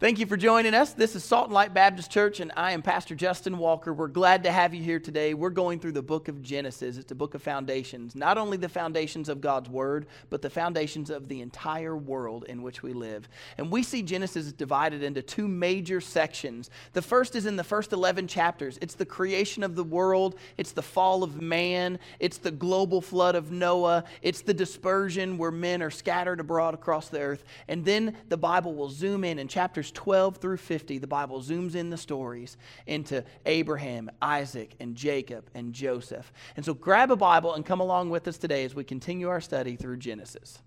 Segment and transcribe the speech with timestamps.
[0.00, 0.92] Thank you for joining us.
[0.92, 3.92] This is Salt and Light Baptist Church, and I am Pastor Justin Walker.
[3.92, 5.34] We're glad to have you here today.
[5.34, 6.98] We're going through the book of Genesis.
[6.98, 11.10] It's a book of foundations, not only the foundations of God's Word, but the foundations
[11.10, 13.28] of the entire world in which we live.
[13.58, 16.70] And we see Genesis divided into two major sections.
[16.92, 20.70] The first is in the first 11 chapters it's the creation of the world, it's
[20.70, 25.82] the fall of man, it's the global flood of Noah, it's the dispersion where men
[25.82, 27.42] are scattered abroad across the earth.
[27.66, 31.40] And then the Bible will zoom in in chapters chapters 12 through 50, the Bible
[31.40, 36.32] zooms in the stories into Abraham, Isaac, and Jacob, and Joseph.
[36.56, 39.40] And so grab a Bible and come along with us today as we continue our
[39.40, 40.58] study through Genesis.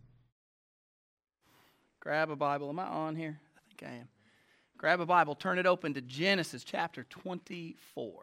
[1.99, 2.69] Grab a Bible.
[2.69, 3.39] Am I on here?
[3.57, 4.07] I think I am.
[4.77, 8.13] Grab a Bible, turn it open to Genesis chapter 24.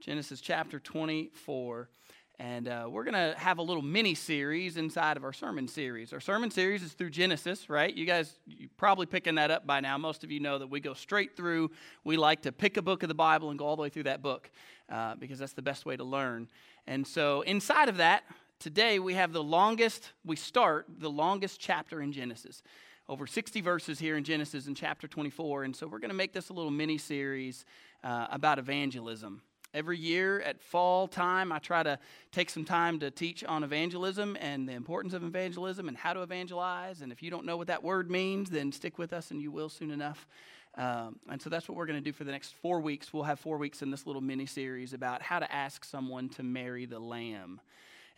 [0.00, 1.88] Genesis chapter 24.
[2.38, 6.12] And uh, we're going to have a little mini series inside of our sermon series.
[6.12, 7.94] Our sermon series is through Genesis, right?
[7.94, 9.96] You guys, you probably picking that up by now.
[9.96, 11.70] Most of you know that we go straight through.
[12.04, 14.02] We like to pick a book of the Bible and go all the way through
[14.02, 14.50] that book
[14.90, 16.48] uh, because that's the best way to learn.
[16.86, 18.22] And so, inside of that,
[18.60, 22.62] today we have the longest, we start the longest chapter in Genesis.
[23.08, 25.64] Over 60 verses here in Genesis in chapter 24.
[25.64, 27.64] And so, we're going to make this a little mini series
[28.04, 29.40] uh, about evangelism.
[29.74, 31.98] Every year at fall time, I try to
[32.32, 36.22] take some time to teach on evangelism and the importance of evangelism and how to
[36.22, 37.02] evangelize.
[37.02, 39.50] And if you don't know what that word means, then stick with us and you
[39.50, 40.26] will soon enough.
[40.76, 43.12] Um, and so that's what we're going to do for the next four weeks.
[43.12, 46.42] We'll have four weeks in this little mini series about how to ask someone to
[46.42, 47.60] marry the lamb.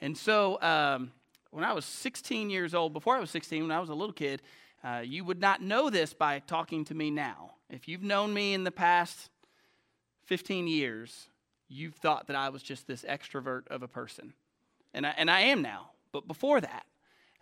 [0.01, 1.13] And so um,
[1.51, 4.13] when I was 16 years old, before I was 16, when I was a little
[4.13, 4.43] kid,
[4.83, 7.53] uh, you would not know this by talking to me now.
[7.71, 9.31] If you've known me in the past
[10.27, 11.29] 15 years,
[11.69, 14.33] you've thought that I was just this extrovert of a person.
[14.95, 15.91] And I, and I am now.
[16.13, 16.87] But before that,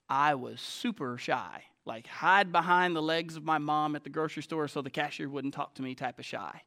[0.09, 4.43] I was super shy, like hide behind the legs of my mom at the grocery
[4.43, 6.63] store so the cashier wouldn't talk to me type of shy.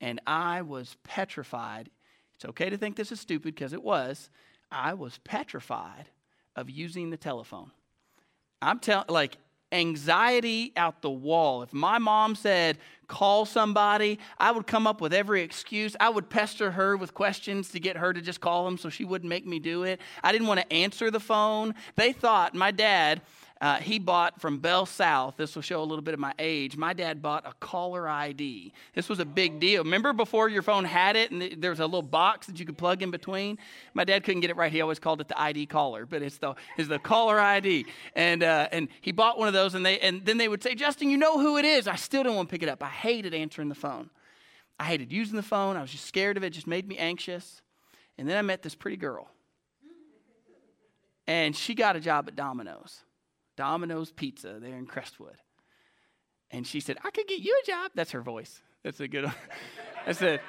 [0.00, 1.90] And I was petrified.
[2.34, 4.30] It's okay to think this is stupid because it was.
[4.70, 6.10] I was petrified
[6.54, 7.70] of using the telephone.
[8.60, 9.38] I'm telling, like,
[9.72, 11.62] anxiety out the wall.
[11.62, 12.78] If my mom said,
[13.08, 15.96] call somebody, I would come up with every excuse.
[16.00, 19.04] I would pester her with questions to get her to just call them so she
[19.04, 20.00] wouldn't make me do it.
[20.22, 21.74] I didn't want to answer the phone.
[21.96, 23.22] They thought my dad
[23.60, 25.36] uh, he bought from Bell South.
[25.38, 26.76] This will show a little bit of my age.
[26.76, 28.72] My dad bought a caller ID.
[28.94, 29.82] This was a big deal.
[29.82, 32.76] Remember before your phone had it and there was a little box that you could
[32.76, 33.56] plug in between?
[33.94, 34.70] My dad couldn't get it right.
[34.70, 37.86] He always called it the ID caller, but it's the, it's the caller ID.
[38.14, 40.74] And, uh, and he bought one of those, and, they, and then they would say,
[40.74, 41.88] Justin, you know who it is.
[41.88, 42.82] I still don't want to pick it up.
[42.82, 44.10] I hated answering the phone.
[44.78, 45.78] I hated using the phone.
[45.78, 46.48] I was just scared of it.
[46.48, 47.62] it just made me anxious.
[48.18, 49.30] And then I met this pretty girl.
[51.26, 53.02] And she got a job at Domino's.
[53.56, 55.36] Domino's Pizza there in Crestwood.
[56.50, 57.90] And she said, I could get you a job.
[57.94, 58.62] That's her voice.
[58.84, 59.34] That's a good one.
[60.06, 60.40] I said,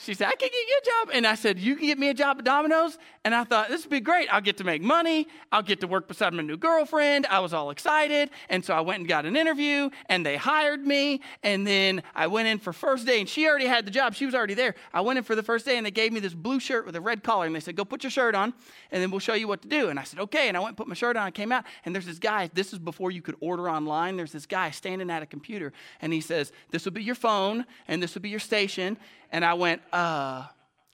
[0.00, 1.14] she said, I can get you a job.
[1.14, 2.98] And I said, You can get me a job at Domino's?
[3.24, 4.32] And I thought, This would be great.
[4.32, 5.28] I'll get to make money.
[5.52, 7.26] I'll get to work beside my new girlfriend.
[7.26, 8.30] I was all excited.
[8.48, 11.20] And so I went and got an interview, and they hired me.
[11.42, 14.14] And then I went in for first day, and she already had the job.
[14.14, 14.74] She was already there.
[14.94, 16.96] I went in for the first day, and they gave me this blue shirt with
[16.96, 17.44] a red collar.
[17.44, 18.54] And they said, Go put your shirt on,
[18.90, 19.90] and then we'll show you what to do.
[19.90, 20.48] And I said, Okay.
[20.48, 21.26] And I went and put my shirt on.
[21.26, 22.50] I came out, and there's this guy.
[22.54, 24.16] This is before you could order online.
[24.16, 27.66] There's this guy standing at a computer, and he says, This will be your phone,
[27.86, 28.96] and this will be your station.
[29.30, 30.44] And I went, uh,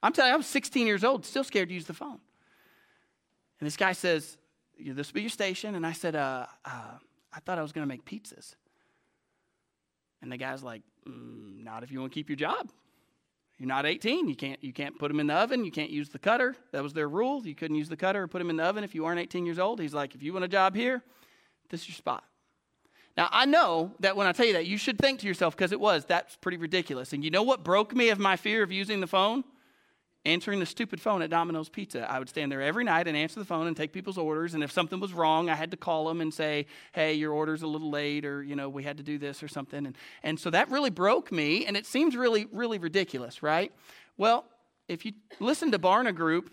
[0.02, 2.20] I'm telling you, I was 16 years old, still scared to use the phone.
[3.60, 4.36] And this guy says,
[4.78, 5.74] This will be your station.
[5.74, 6.98] And I said, uh, uh,
[7.32, 8.54] I thought I was going to make pizzas.
[10.22, 12.70] And the guy's like, mm, Not if you want to keep your job.
[13.58, 14.28] You're not 18.
[14.28, 15.64] You can't, you can't put them in the oven.
[15.64, 16.54] You can't use the cutter.
[16.72, 17.46] That was their rule.
[17.46, 19.46] You couldn't use the cutter or put them in the oven if you aren't 18
[19.46, 19.80] years old.
[19.80, 21.02] He's like, If you want a job here,
[21.70, 22.24] this is your spot.
[23.16, 25.72] Now, I know that when I tell you that, you should think to yourself, because
[25.72, 27.12] it was, that's pretty ridiculous.
[27.12, 29.42] And you know what broke me of my fear of using the phone?
[30.26, 32.10] Answering the stupid phone at Domino's Pizza.
[32.10, 34.54] I would stand there every night and answer the phone and take people's orders.
[34.54, 37.62] And if something was wrong, I had to call them and say, hey, your order's
[37.62, 39.86] a little late, or, you know, we had to do this or something.
[39.86, 43.72] And, and so that really broke me, and it seems really, really ridiculous, right?
[44.16, 44.44] Well,
[44.88, 46.50] if you listen to Barna Group,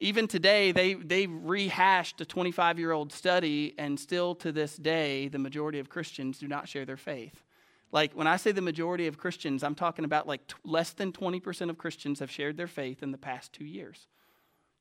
[0.00, 5.28] even today, they, they rehashed a 25 year old study, and still to this day,
[5.28, 7.44] the majority of Christians do not share their faith.
[7.90, 11.10] Like, when I say the majority of Christians, I'm talking about like t- less than
[11.10, 14.06] 20% of Christians have shared their faith in the past two years.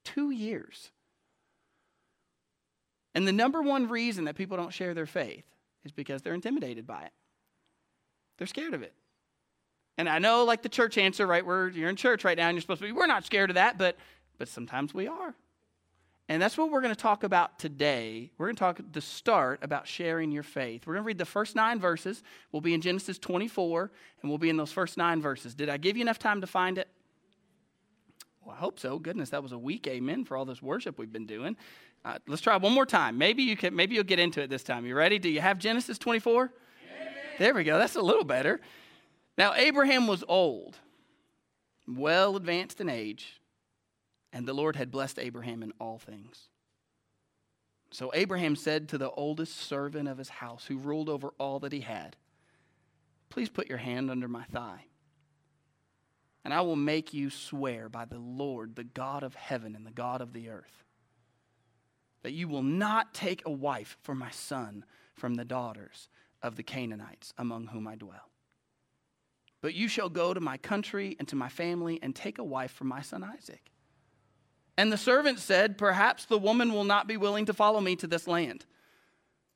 [0.04, 0.92] Two years.
[3.16, 5.46] And the number one reason that people don't share their faith
[5.84, 7.14] is because they're intimidated by it,
[8.38, 8.94] they're scared of it.
[9.98, 11.44] And I know, like the church answer, right?
[11.44, 13.56] Where you're in church right now and you're supposed to be, we're not scared of
[13.56, 13.98] that, but
[14.38, 15.36] but sometimes we are.
[16.30, 18.32] And that's what we're going to talk about today.
[18.38, 20.86] We're going to talk to start about sharing your faith.
[20.86, 22.22] We're going to read the first nine verses.
[22.52, 23.92] We'll be in Genesis 24,
[24.22, 25.56] and we'll be in those first nine verses.
[25.56, 26.90] Did I give you enough time to find it?
[28.44, 29.00] Well, I hope so.
[29.00, 31.56] Goodness, that was a weak amen for all this worship we've been doing.
[32.04, 33.18] Uh, let's try one more time.
[33.18, 33.76] Maybe you can.
[33.76, 34.86] Maybe you'll get into it this time.
[34.86, 35.20] You ready?
[35.20, 36.52] Do you have Genesis 24?
[37.40, 37.78] There we go.
[37.78, 38.60] That's a little better.
[39.38, 40.78] Now Abraham was old,
[41.88, 43.37] well advanced in age
[44.34, 46.50] and the Lord had blessed Abraham in all things.
[47.92, 51.72] So Abraham said to the oldest servant of his house, who ruled over all that
[51.72, 52.16] he had,
[53.30, 54.86] Please put your hand under my thigh,
[56.44, 59.92] and I will make you swear by the Lord, the God of heaven and the
[59.92, 60.84] God of the earth,
[62.24, 66.10] that you will not take a wife for my son from the daughters
[66.42, 68.32] of the Canaanites among whom I dwell.
[69.62, 72.72] But you shall go to my country and to my family and take a wife
[72.72, 73.72] for my son Isaac.
[74.78, 78.08] And the servant said, Perhaps the woman will not be willing to follow me to
[78.08, 78.66] this land.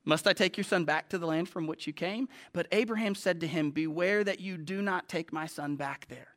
[0.04, 2.28] Must I take your son back to the land from which you came?
[2.52, 6.28] But Abraham said to him, Beware that you do not take my son back there.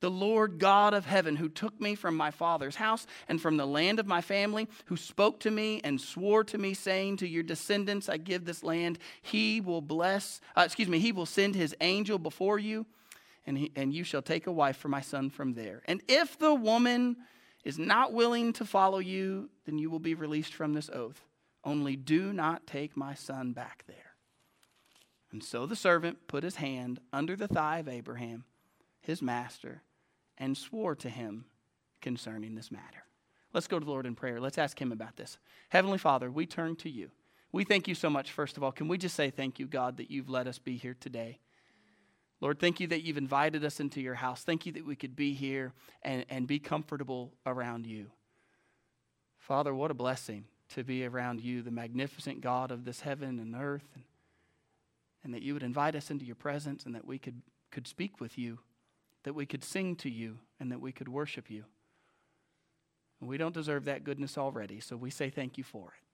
[0.00, 3.66] The Lord God of heaven, who took me from my father's house and from the
[3.66, 7.44] land of my family, who spoke to me and swore to me, saying, To your
[7.44, 11.76] descendants I give this land, he will bless, uh, excuse me, he will send his
[11.80, 12.86] angel before you,
[13.46, 15.82] and, he, and you shall take a wife for my son from there.
[15.84, 17.16] And if the woman
[17.64, 21.22] is not willing to follow you, then you will be released from this oath.
[21.64, 23.96] Only do not take my son back there.
[25.30, 28.44] And so the servant put his hand under the thigh of Abraham,
[29.00, 29.82] his master,
[30.36, 31.46] and swore to him
[32.00, 33.04] concerning this matter.
[33.54, 34.40] Let's go to the Lord in prayer.
[34.40, 35.38] Let's ask him about this.
[35.68, 37.10] Heavenly Father, we turn to you.
[37.52, 38.72] We thank you so much, first of all.
[38.72, 41.38] Can we just say thank you, God, that you've let us be here today?
[42.42, 44.42] Lord, thank you that you've invited us into your house.
[44.42, 45.72] Thank you that we could be here
[46.02, 48.06] and, and be comfortable around you.
[49.38, 53.54] Father, what a blessing to be around you, the magnificent God of this heaven and
[53.54, 54.02] earth, and,
[55.22, 58.20] and that you would invite us into your presence and that we could, could speak
[58.20, 58.58] with you,
[59.22, 61.64] that we could sing to you, and that we could worship you.
[63.20, 66.04] And we don't deserve that goodness already, so we say thank you for it.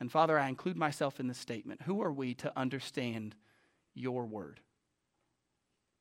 [0.00, 1.82] And Father, I include myself in this statement.
[1.82, 3.36] Who are we to understand?
[3.94, 4.60] Your word.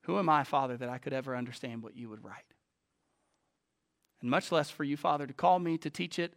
[0.04, 2.54] Who am I, Father, that I could ever understand what you would write?
[4.22, 6.34] And much less for you, Father, to call me to teach it.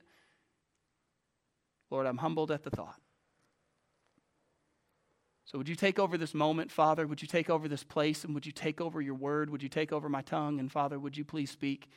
[1.91, 3.01] Lord, I'm humbled at the thought.
[5.45, 7.07] So, would you take over this moment, Father?
[7.07, 8.25] Would you take over this place?
[8.25, 9.51] And would you take over your word?
[9.51, 10.59] Would you take over my tongue?
[10.61, 11.89] And, Father, would you please speak?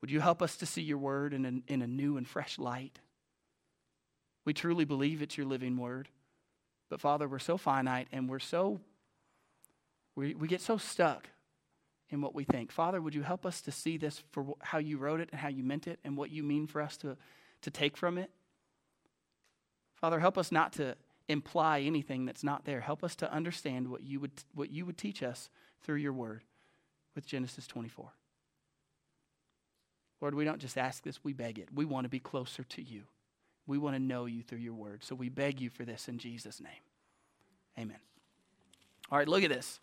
[0.00, 2.58] Would you help us to see your word in a, in a new and fresh
[2.58, 2.98] light?
[4.44, 6.08] We truly believe it's your living word.
[6.88, 8.80] But Father, we're so finite and we're so,
[10.16, 11.28] we, we get so stuck
[12.10, 12.70] in what we think.
[12.70, 15.48] Father, would you help us to see this for how you wrote it and how
[15.48, 17.16] you meant it and what you mean for us to,
[17.62, 18.30] to take from it?
[19.94, 20.96] Father, help us not to
[21.28, 22.80] imply anything that's not there.
[22.80, 25.48] Help us to understand what you would, what you would teach us
[25.82, 26.42] through your word
[27.14, 28.12] with Genesis 24.
[30.20, 31.68] Lord, we don't just ask this, we beg it.
[31.74, 33.02] We want to be closer to you.
[33.66, 35.02] We want to know you through your word.
[35.04, 36.72] So we beg you for this in Jesus' name.
[37.78, 37.98] Amen.
[39.10, 39.80] All right, look at this.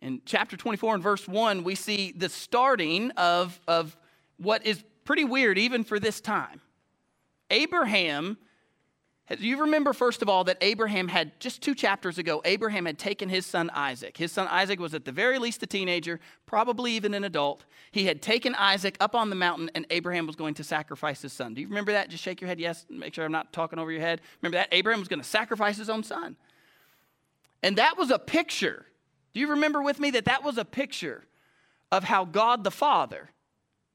[0.00, 3.96] In chapter 24 and verse 1, we see the starting of, of
[4.36, 6.60] what is pretty weird even for this time.
[7.50, 8.38] Abraham
[9.38, 13.28] you remember, first of all, that Abraham had, just two chapters ago, Abraham had taken
[13.28, 14.16] his son Isaac.
[14.16, 17.64] His son Isaac was at the very least a teenager, probably even an adult.
[17.92, 21.32] He had taken Isaac up on the mountain, and Abraham was going to sacrifice his
[21.32, 21.54] son.
[21.54, 22.10] Do you remember that?
[22.10, 22.84] Just shake your head yes.
[22.90, 24.20] Make sure I'm not talking over your head.
[24.42, 24.68] Remember that?
[24.72, 26.36] Abraham was going to sacrifice his own son.
[27.62, 28.86] And that was a picture.
[29.32, 31.24] Do you remember with me that that was a picture
[31.90, 33.30] of how God the Father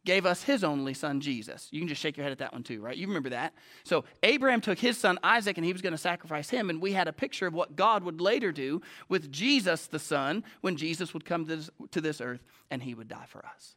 [0.08, 1.68] gave us his only son, Jesus.
[1.70, 2.96] You can just shake your head at that one too, right?
[2.96, 3.54] You remember that.
[3.84, 6.70] So Abraham took his son Isaac and he was going to sacrifice him.
[6.70, 10.46] And we had a picture of what God would later do with Jesus, the son,
[10.62, 13.76] when Jesus would come to this, to this earth and he would die for us.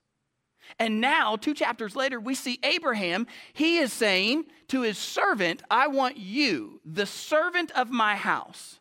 [0.78, 3.26] And now, two chapters later, we see Abraham.
[3.52, 8.78] He is saying to his servant, I want you, the servant of my house,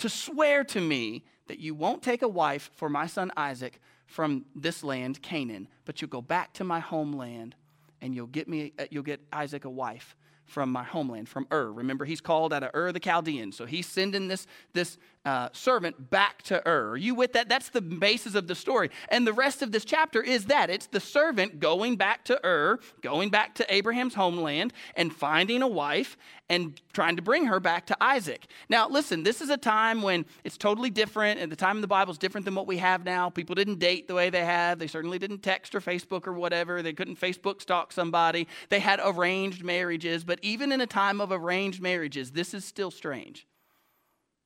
[0.00, 4.44] to swear to me that you won't take a wife for my son Isaac from
[4.56, 7.54] this land, Canaan, but you'll go back to my homeland
[8.02, 11.70] and you'll get me uh, you'll get Isaac a wife from my homeland, from Ur.
[11.72, 13.52] Remember, he's called out of Ur the Chaldean.
[13.52, 16.90] So he's sending this, this uh, servant back to Ur.
[16.90, 17.48] Are you with that?
[17.48, 18.90] That's the basis of the story.
[19.08, 22.78] And the rest of this chapter is that it's the servant going back to Ur,
[23.02, 26.16] going back to Abraham's homeland, and finding a wife
[26.48, 28.46] and trying to bring her back to Isaac.
[28.68, 31.86] Now, listen, this is a time when it's totally different, and the time in the
[31.86, 33.30] Bible is different than what we have now.
[33.30, 34.78] People didn't date the way they have.
[34.78, 36.82] They certainly didn't text or Facebook or whatever.
[36.82, 38.48] They couldn't Facebook stalk somebody.
[38.70, 42.90] They had arranged marriages, but even in a time of arranged marriages, this is still
[42.90, 43.46] strange.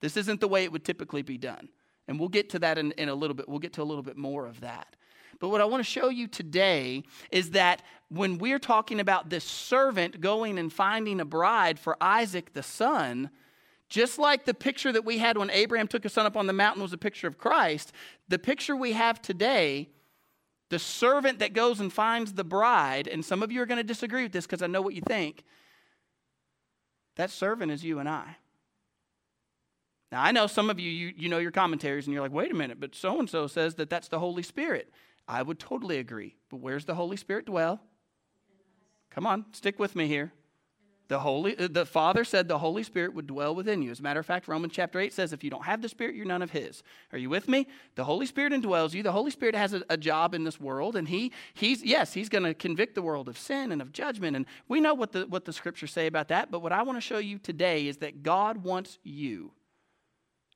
[0.05, 1.71] This isn't the way it would typically be done.
[2.09, 3.49] And we'll get to that in, in a little bit.
[3.49, 4.97] We'll get to a little bit more of that.
[5.41, 7.81] But what I want to show you today is that
[8.11, 13.31] when we're talking about this servant going and finding a bride for Isaac the son,
[13.89, 16.53] just like the picture that we had when Abraham took his son up on the
[16.53, 17.91] mountain was a picture of Christ,
[18.29, 19.89] the picture we have today,
[20.69, 23.83] the servant that goes and finds the bride, and some of you are going to
[23.83, 25.45] disagree with this because I know what you think,
[27.17, 28.37] that servant is you and I.
[30.15, 32.53] Now, I know some of you, you, you know your commentaries, and you're like, wait
[32.53, 34.89] a minute, but so and so says that that's the Holy Spirit.
[35.27, 36.37] I would totally agree.
[36.51, 37.81] But where's the Holy Spirit dwell?
[39.11, 40.33] Come on, stick with me here.
[41.09, 43.91] The Holy uh, the Father said the Holy Spirit would dwell within you.
[43.91, 46.15] As a matter of fact, Romans chapter 8 says if you don't have the Spirit,
[46.15, 46.85] you're none of his.
[47.11, 47.67] Are you with me?
[47.97, 49.03] The Holy Spirit indwells you.
[49.03, 52.29] The Holy Spirit has a, a job in this world, and he he's yes, he's
[52.29, 54.37] going to convict the world of sin and of judgment.
[54.37, 56.53] And we know what the what the scriptures say about that.
[56.53, 59.51] But what I want to show you today is that God wants you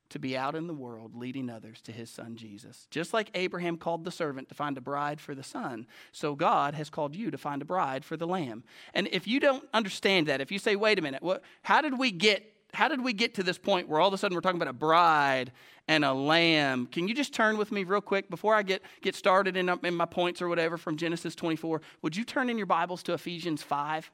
[0.09, 2.87] to be out in the world leading others to his son Jesus.
[2.89, 6.73] Just like Abraham called the servant to find a bride for the son, so God
[6.73, 8.63] has called you to find a bride for the lamb.
[8.93, 11.97] And if you don't understand that, if you say, wait a minute, what, how did
[11.97, 14.41] we get how did we get to this point where all of a sudden we're
[14.41, 15.51] talking about a bride
[15.87, 16.85] and a lamb?
[16.85, 19.95] Can you just turn with me real quick before I get, get started in, in
[19.95, 21.81] my points or whatever from Genesis 24?
[22.03, 24.11] Would you turn in your Bibles to Ephesians 5?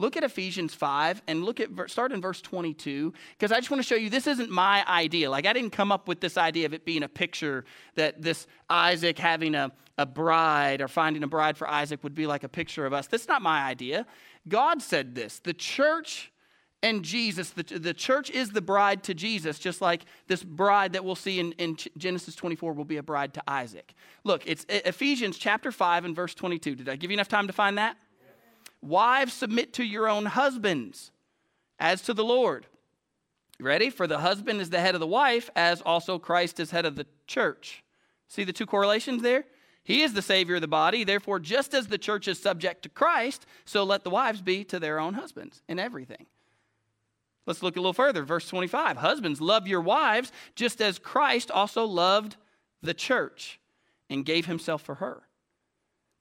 [0.00, 3.82] Look at Ephesians 5 and look at start in verse 22 because I just want
[3.82, 5.30] to show you this isn't my idea.
[5.30, 7.66] Like I didn't come up with this idea of it being a picture
[7.96, 12.26] that this Isaac having a, a bride or finding a bride for Isaac would be
[12.26, 13.08] like a picture of us.
[13.08, 14.06] That's not my idea.
[14.48, 15.38] God said this.
[15.38, 16.32] The church
[16.82, 21.04] and Jesus, the, the church is the bride to Jesus, just like this bride that
[21.04, 23.92] we'll see in, in Genesis 24 will be a bride to Isaac.
[24.24, 26.76] Look, it's Ephesians chapter 5 and verse 22.
[26.76, 27.98] Did I give you enough time to find that?
[28.82, 31.10] Wives, submit to your own husbands
[31.78, 32.66] as to the Lord.
[33.58, 33.90] Ready?
[33.90, 36.96] For the husband is the head of the wife, as also Christ is head of
[36.96, 37.84] the church.
[38.28, 39.44] See the two correlations there?
[39.82, 41.04] He is the Savior of the body.
[41.04, 44.78] Therefore, just as the church is subject to Christ, so let the wives be to
[44.78, 46.26] their own husbands in everything.
[47.46, 48.22] Let's look a little further.
[48.22, 52.36] Verse 25 Husbands, love your wives, just as Christ also loved
[52.82, 53.60] the church
[54.08, 55.22] and gave himself for her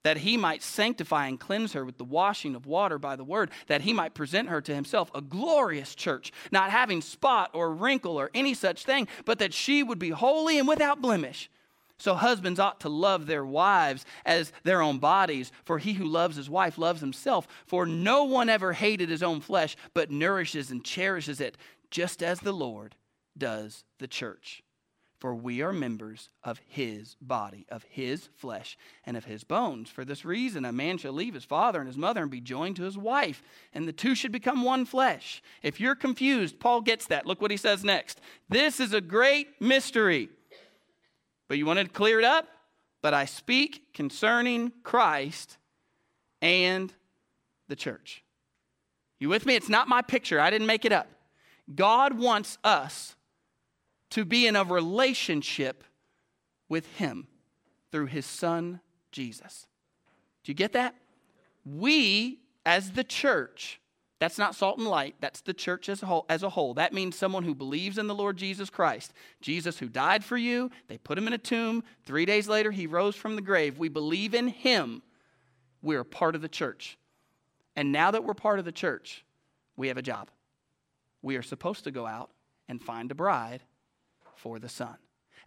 [0.03, 3.51] that he might sanctify and cleanse her with the washing of water by the word,
[3.67, 8.17] that he might present her to himself a glorious church, not having spot or wrinkle
[8.17, 11.49] or any such thing, but that she would be holy and without blemish.
[11.97, 16.37] So husbands ought to love their wives as their own bodies, for he who loves
[16.37, 17.45] his wife loves himself.
[17.65, 21.57] For no one ever hated his own flesh, but nourishes and cherishes it,
[21.91, 22.95] just as the Lord
[23.37, 24.63] does the church
[25.19, 29.89] for we are members of his body, of his flesh, and of his bones.
[29.89, 32.77] For this reason, a man shall leave his father and his mother and be joined
[32.77, 35.43] to his wife, and the two should become one flesh.
[35.61, 37.25] If you're confused, Paul gets that.
[37.25, 38.21] Look what he says next.
[38.47, 40.29] This is a great mystery.
[41.49, 42.47] But you want to clear it up?
[43.01, 45.57] But I speak concerning Christ
[46.41, 46.93] and
[47.67, 48.23] the church.
[49.19, 49.55] You with me?
[49.55, 50.39] It's not my picture.
[50.39, 51.07] I didn't make it up.
[51.75, 53.15] God wants us
[54.11, 55.83] to be in a relationship
[56.67, 57.27] with Him
[57.91, 59.67] through His Son, Jesus.
[60.43, 60.95] Do you get that?
[61.65, 63.79] We, as the church,
[64.19, 65.15] that's not salt and light.
[65.21, 66.25] That's the church as a whole.
[66.27, 66.73] As a whole.
[66.73, 69.13] That means someone who believes in the Lord Jesus Christ.
[69.41, 70.69] Jesus who died for you.
[70.87, 71.83] They put him in a tomb.
[72.05, 73.77] Three days later, he rose from the grave.
[73.77, 75.01] We believe in him.
[75.81, 76.97] We're part of the church.
[77.77, 79.23] And now that we're part of the church,
[79.77, 80.29] we have a job.
[81.21, 82.29] We are supposed to go out
[82.67, 83.63] and find a bride
[84.39, 84.95] for the Son.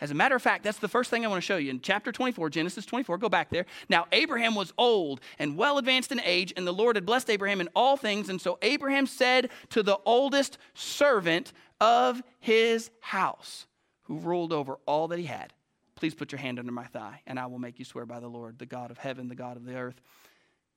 [0.00, 1.70] As a matter of fact, that's the first thing I want to show you.
[1.70, 3.66] In chapter 24, Genesis 24, go back there.
[3.88, 7.61] Now, Abraham was old and well advanced in age, and the Lord had blessed Abraham
[7.61, 8.28] in all things.
[8.28, 13.66] And so Abraham said to the oldest servant of his house,
[14.02, 15.52] who ruled over all that he had,
[15.94, 18.26] Please put your hand under my thigh, and I will make you swear by the
[18.26, 20.00] Lord, the God of heaven, the God of the earth,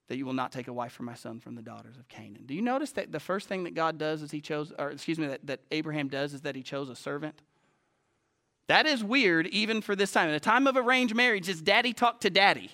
[0.07, 2.43] that you will not take a wife for my son from the daughters of Canaan.
[2.45, 5.17] Do you notice that the first thing that God does is he chose, or excuse
[5.17, 7.41] me, that, that Abraham does is that he chose a servant?
[8.67, 10.29] That is weird even for this time.
[10.29, 12.71] In a time of arranged marriage, his daddy talked to daddy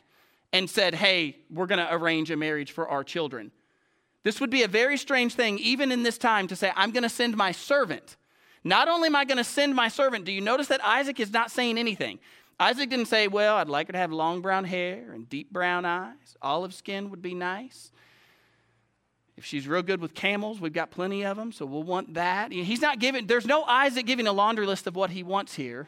[0.53, 3.51] and said, Hey, we're going to arrange a marriage for our children.
[4.23, 7.03] This would be a very strange thing, even in this time, to say, I'm going
[7.03, 8.17] to send my servant.
[8.63, 11.33] Not only am I going to send my servant, do you notice that Isaac is
[11.33, 12.19] not saying anything?
[12.59, 15.83] Isaac didn't say, Well, I'd like her to have long brown hair and deep brown
[15.85, 16.37] eyes.
[16.41, 17.91] Olive skin would be nice.
[19.41, 22.51] If she's real good with camels, we've got plenty of them, so we'll want that.
[22.51, 25.87] He's not giving, there's no Isaac giving a laundry list of what he wants here.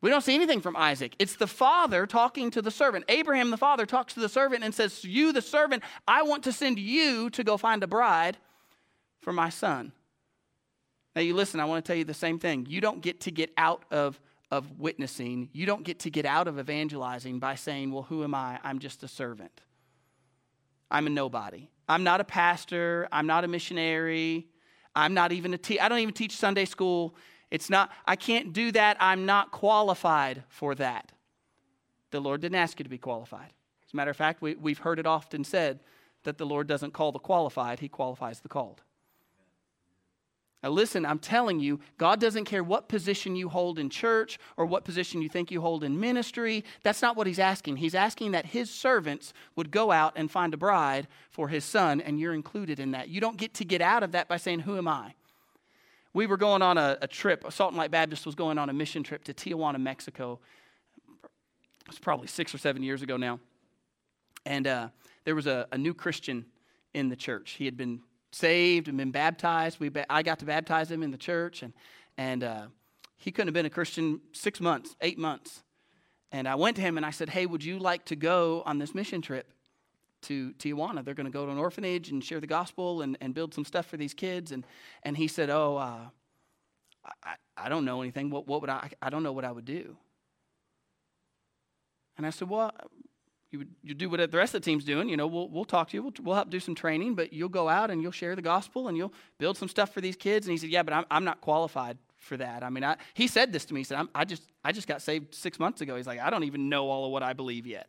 [0.00, 1.16] We don't see anything from Isaac.
[1.18, 3.06] It's the father talking to the servant.
[3.08, 6.52] Abraham, the father, talks to the servant and says, You, the servant, I want to
[6.52, 8.36] send you to go find a bride
[9.18, 9.90] for my son.
[11.16, 12.64] Now, you listen, I want to tell you the same thing.
[12.68, 14.20] You don't get to get out of,
[14.52, 18.36] of witnessing, you don't get to get out of evangelizing by saying, Well, who am
[18.36, 18.60] I?
[18.62, 19.62] I'm just a servant.
[20.92, 21.70] I'm a nobody.
[21.88, 23.08] I'm not a pastor.
[23.12, 24.46] I'm not a missionary.
[24.94, 27.14] I'm not even a te- I don't even teach Sunday school.
[27.50, 28.96] It's not, I can't do that.
[29.00, 31.12] I'm not qualified for that.
[32.10, 33.52] The Lord didn't ask you to be qualified.
[33.84, 35.80] As a matter of fact, we, we've heard it often said
[36.24, 38.82] that the Lord doesn't call the qualified, He qualifies the called.
[40.64, 44.64] Now, listen, I'm telling you, God doesn't care what position you hold in church or
[44.64, 46.64] what position you think you hold in ministry.
[46.82, 47.76] That's not what He's asking.
[47.76, 52.00] He's asking that His servants would go out and find a bride for His son,
[52.00, 53.10] and you're included in that.
[53.10, 55.14] You don't get to get out of that by saying, Who am I?
[56.14, 57.44] we were going on a, a trip.
[57.50, 60.38] Salt and Light Baptist was going on a mission trip to Tijuana, Mexico.
[61.82, 63.40] It was probably six or seven years ago now.
[64.46, 64.88] And uh,
[65.24, 66.46] there was a, a, new Christian
[66.94, 67.52] in the church.
[67.58, 68.00] He had been
[68.34, 69.80] saved and been baptized.
[69.80, 71.72] We I got to baptize him in the church, and,
[72.16, 72.66] and uh,
[73.16, 75.62] he couldn't have been a Christian six months, eight months.
[76.32, 78.78] And I went to him and I said, Hey, would you like to go on
[78.78, 79.52] this mission trip
[80.24, 81.04] to Tijuana.
[81.04, 83.64] They're going to go to an orphanage and share the gospel and, and build some
[83.64, 84.52] stuff for these kids.
[84.52, 84.66] And,
[85.02, 86.08] and he said, Oh, uh,
[87.22, 88.30] I, I don't know anything.
[88.30, 89.96] What, what would I, I don't know what I would do.
[92.16, 92.72] And I said, Well,
[93.54, 95.08] you, would, you do what the rest of the team's doing.
[95.08, 96.02] You know, we'll, we'll talk to you.
[96.02, 98.88] We'll, we'll help do some training, but you'll go out and you'll share the gospel
[98.88, 100.44] and you'll build some stuff for these kids.
[100.44, 102.64] And he said, Yeah, but I'm, I'm not qualified for that.
[102.64, 103.80] I mean, I, he said this to me.
[103.80, 105.94] He said, i just, I just got saved six months ago.
[105.94, 107.86] He's like, I don't even know all of what I believe yet.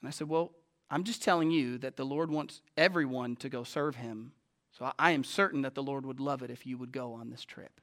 [0.00, 0.50] And I said, Well,
[0.90, 4.32] I'm just telling you that the Lord wants everyone to go serve him.
[4.76, 7.30] So I am certain that the Lord would love it if you would go on
[7.30, 7.80] this trip.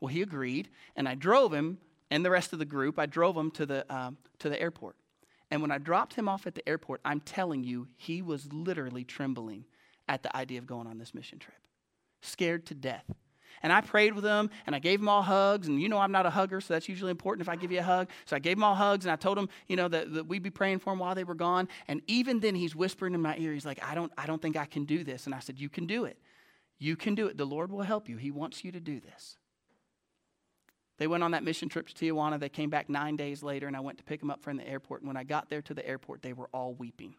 [0.00, 1.76] Well, he agreed, and I drove him
[2.10, 2.98] and the rest of the group.
[2.98, 4.96] I drove him to the, um, to the airport.
[5.50, 9.04] And when I dropped him off at the airport, I'm telling you, he was literally
[9.04, 9.64] trembling
[10.08, 11.58] at the idea of going on this mission trip,
[12.20, 13.04] scared to death.
[13.62, 15.68] And I prayed with them and I gave them all hugs.
[15.68, 17.80] And you know, I'm not a hugger, so that's usually important if I give you
[17.80, 18.08] a hug.
[18.24, 20.42] So I gave them all hugs and I told them, you know, that, that we'd
[20.42, 21.68] be praying for them while they were gone.
[21.88, 24.56] And even then, he's whispering in my ear, he's like, I don't, I don't think
[24.56, 25.26] I can do this.
[25.26, 26.16] And I said, You can do it.
[26.78, 27.36] You can do it.
[27.36, 28.16] The Lord will help you.
[28.16, 29.36] He wants you to do this.
[31.00, 32.38] They went on that mission trip to Tijuana.
[32.38, 34.68] They came back nine days later, and I went to pick them up from the
[34.68, 35.00] airport.
[35.00, 37.14] And when I got there to the airport, they were all weeping.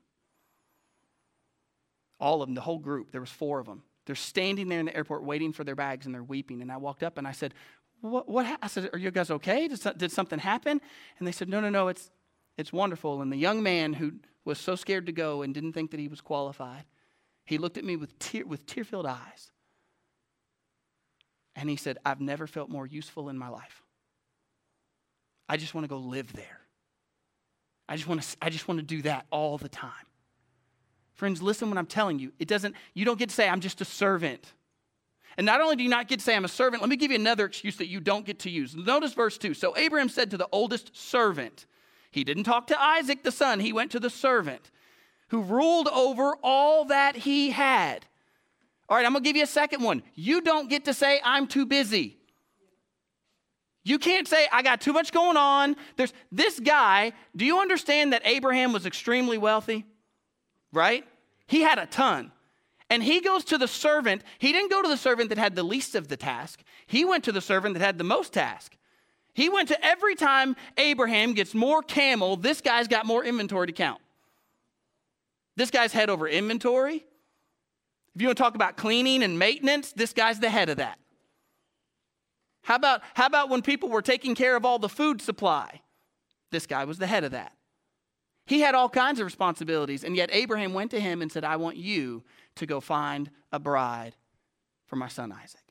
[2.20, 3.12] All of them, the whole group.
[3.12, 3.82] There was four of them.
[4.06, 6.62] They're standing there in the airport waiting for their bags and they're weeping.
[6.62, 7.56] And I walked up and I said,
[8.02, 9.68] What, what I said, Are you guys okay?
[9.68, 10.80] Did, did something happen?
[11.18, 12.12] And they said, No, no, no, it's,
[12.60, 13.24] it's wonderful.
[13.24, 14.14] And the young man who
[14.46, 16.86] was so scared to go and didn't think that he was qualified,
[17.46, 19.50] he looked at me with, tear, with tear filled eyes.
[21.56, 23.84] And he said, I've never felt more useful in my life.
[25.50, 26.62] I just want to go live there.
[27.90, 29.92] I just want to, I just want to do that all the time.
[31.14, 32.32] Friends, listen when I'm telling you.
[32.40, 34.54] It doesn't, you don't get to say, I'm just a servant.
[35.38, 37.12] And not only do you not get to say, I'm a servant, let me give
[37.12, 38.76] you another excuse that you don't get to use.
[38.76, 39.54] Notice verse 2.
[39.54, 41.66] So Abraham said to the oldest servant,
[42.12, 44.72] he didn't talk to Isaac the son, he went to the servant
[45.30, 48.06] who ruled over all that he had.
[48.92, 50.04] All right, I'm gonna give you a second one.
[50.16, 52.18] You don't get to say, I'm too busy.
[53.86, 55.78] You can't say, I got too much going on.
[55.96, 59.86] There's this guy, do you understand that Abraham was extremely wealthy?
[60.74, 61.06] Right?
[61.48, 62.34] He had a ton.
[62.90, 64.26] And he goes to the servant.
[64.40, 66.62] He didn't go to the servant that had the least of the task.
[66.86, 68.76] He went to the servant that had the most task.
[69.34, 73.74] He went to every time Abraham gets more camel, this guy's got more inventory to
[73.74, 74.02] count.
[75.56, 77.06] This guy's head over inventory.
[78.16, 81.00] If you want to talk about cleaning and maintenance, this guy's the head of that.
[82.64, 85.82] How about, how about when people were taking care of all the food supply?
[86.52, 87.54] This guy was the head of that.
[88.46, 91.56] He had all kinds of responsibilities, and yet Abraham went to him and said, I
[91.56, 92.24] want you
[92.56, 94.16] to go find a bride
[94.86, 95.62] for my son Isaac.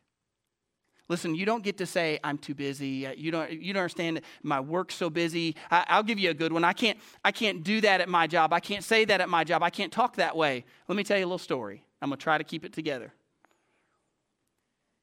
[1.09, 3.05] Listen, you don't get to say, I'm too busy.
[3.05, 5.57] Uh, you don't, you don't understand my work's so busy.
[5.68, 6.62] I, will give you a good one.
[6.62, 8.53] I can't, I can't do that at my job.
[8.53, 9.62] I can't say that at my job.
[9.62, 10.64] I can't talk that way.
[10.87, 11.85] Let me tell you a little story.
[12.00, 13.12] I'm going to try to keep it together.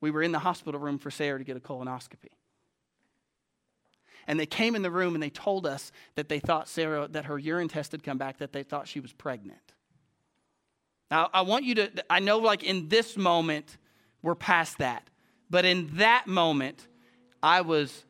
[0.01, 2.29] We were in the hospital room for Sarah to get a colonoscopy
[4.27, 7.25] and they came in the room and they told us that they thought Sarah, that
[7.25, 9.73] her urine test had come back, that they thought she was pregnant.
[11.09, 13.77] Now, I want you to, I know like in this moment,
[14.21, 15.09] We're past that.
[15.49, 16.85] But in that moment,
[17.41, 18.03] I was,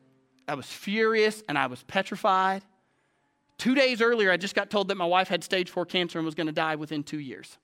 [0.48, 2.64] I was furious and I was petrified.
[3.58, 6.26] Two days earlier, I just got told that my wife had stage four cancer and
[6.26, 7.58] was going to die within two years.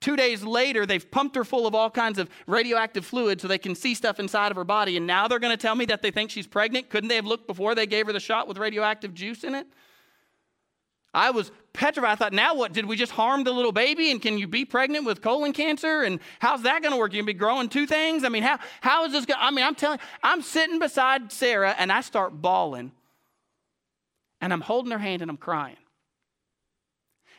[0.00, 3.58] Two days later, they've pumped her full of all kinds of radioactive fluid so they
[3.58, 4.96] can see stuff inside of her body.
[4.96, 6.88] And now they're going to tell me that they think she's pregnant.
[6.88, 9.66] Couldn't they have looked before they gave her the shot with radioactive juice in it?
[11.12, 12.12] I was petrified.
[12.12, 12.72] I thought, now what?
[12.72, 14.10] Did we just harm the little baby?
[14.10, 16.02] And can you be pregnant with colon cancer?
[16.02, 17.12] And how's that going to work?
[17.12, 18.24] You going to be growing two things?
[18.24, 19.44] I mean, how, how is this going to?
[19.44, 22.92] I mean, I'm telling I'm sitting beside Sarah and I start bawling.
[24.40, 25.76] And I'm holding her hand and I'm crying.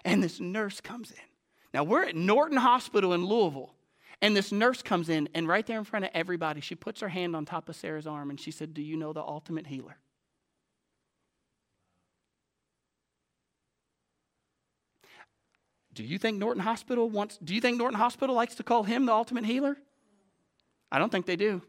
[0.05, 1.30] And this nurse comes in.
[1.73, 3.73] Now, we're at Norton Hospital in Louisville.
[4.21, 7.09] And this nurse comes in, and right there in front of everybody, she puts her
[7.09, 9.97] hand on top of Sarah's arm and she said, Do you know the ultimate healer?
[15.93, 19.05] Do you think Norton Hospital wants, do you think Norton Hospital likes to call him
[19.07, 19.75] the ultimate healer?
[20.91, 21.61] I don't think they do.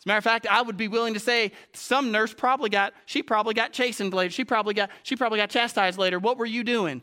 [0.00, 2.94] As a matter of fact, I would be willing to say some nurse probably got,
[3.06, 4.30] she probably got chastened later.
[4.30, 6.18] She probably got, she probably got chastised later.
[6.18, 7.02] What were you doing?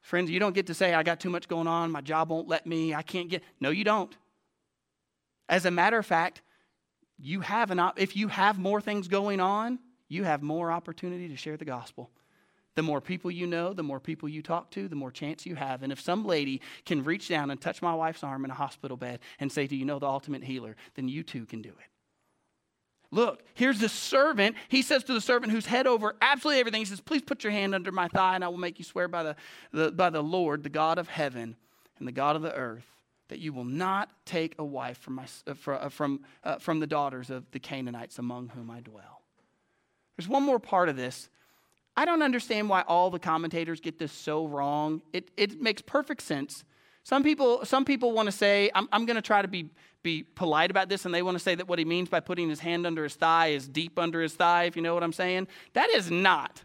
[0.00, 2.48] Friends, you don't get to say, I got too much going on, my job won't
[2.48, 3.42] let me, I can't get.
[3.60, 4.16] No, you don't.
[5.48, 6.42] As a matter of fact,
[7.18, 11.28] you have an op- if you have more things going on, you have more opportunity
[11.28, 12.10] to share the gospel.
[12.76, 15.54] The more people you know, the more people you talk to, the more chance you
[15.56, 15.82] have.
[15.82, 18.96] And if some lady can reach down and touch my wife's arm in a hospital
[18.96, 20.76] bed and say, Do you know the ultimate healer?
[20.94, 21.99] then you too can do it.
[23.12, 24.56] Look, here's the servant.
[24.68, 27.50] He says to the servant who's head over absolutely everything, he says, Please put your
[27.50, 29.36] hand under my thigh, and I will make you swear by the,
[29.72, 31.56] the, by the Lord, the God of heaven
[31.98, 32.86] and the God of the earth,
[33.28, 36.86] that you will not take a wife from, my, uh, uh, from, uh, from the
[36.86, 39.22] daughters of the Canaanites among whom I dwell.
[40.16, 41.28] There's one more part of this.
[41.96, 45.02] I don't understand why all the commentators get this so wrong.
[45.12, 46.64] It, it makes perfect sense.
[47.10, 49.68] Some people, some people want to say, I'm, I'm going to try to be
[50.04, 52.48] be polite about this and they want to say that what he means by putting
[52.48, 55.12] his hand under his thigh is deep under his thigh, if you know what I'm
[55.12, 55.48] saying.
[55.72, 56.62] That is not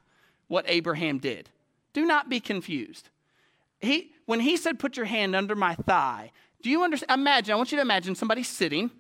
[0.47, 1.49] what Abraham did.
[1.93, 3.10] Do not be confused.
[3.79, 6.31] He, when he said, Put your hand under my thigh,
[6.62, 7.19] do you understand?
[7.19, 8.91] Imagine, I want you to imagine somebody sitting,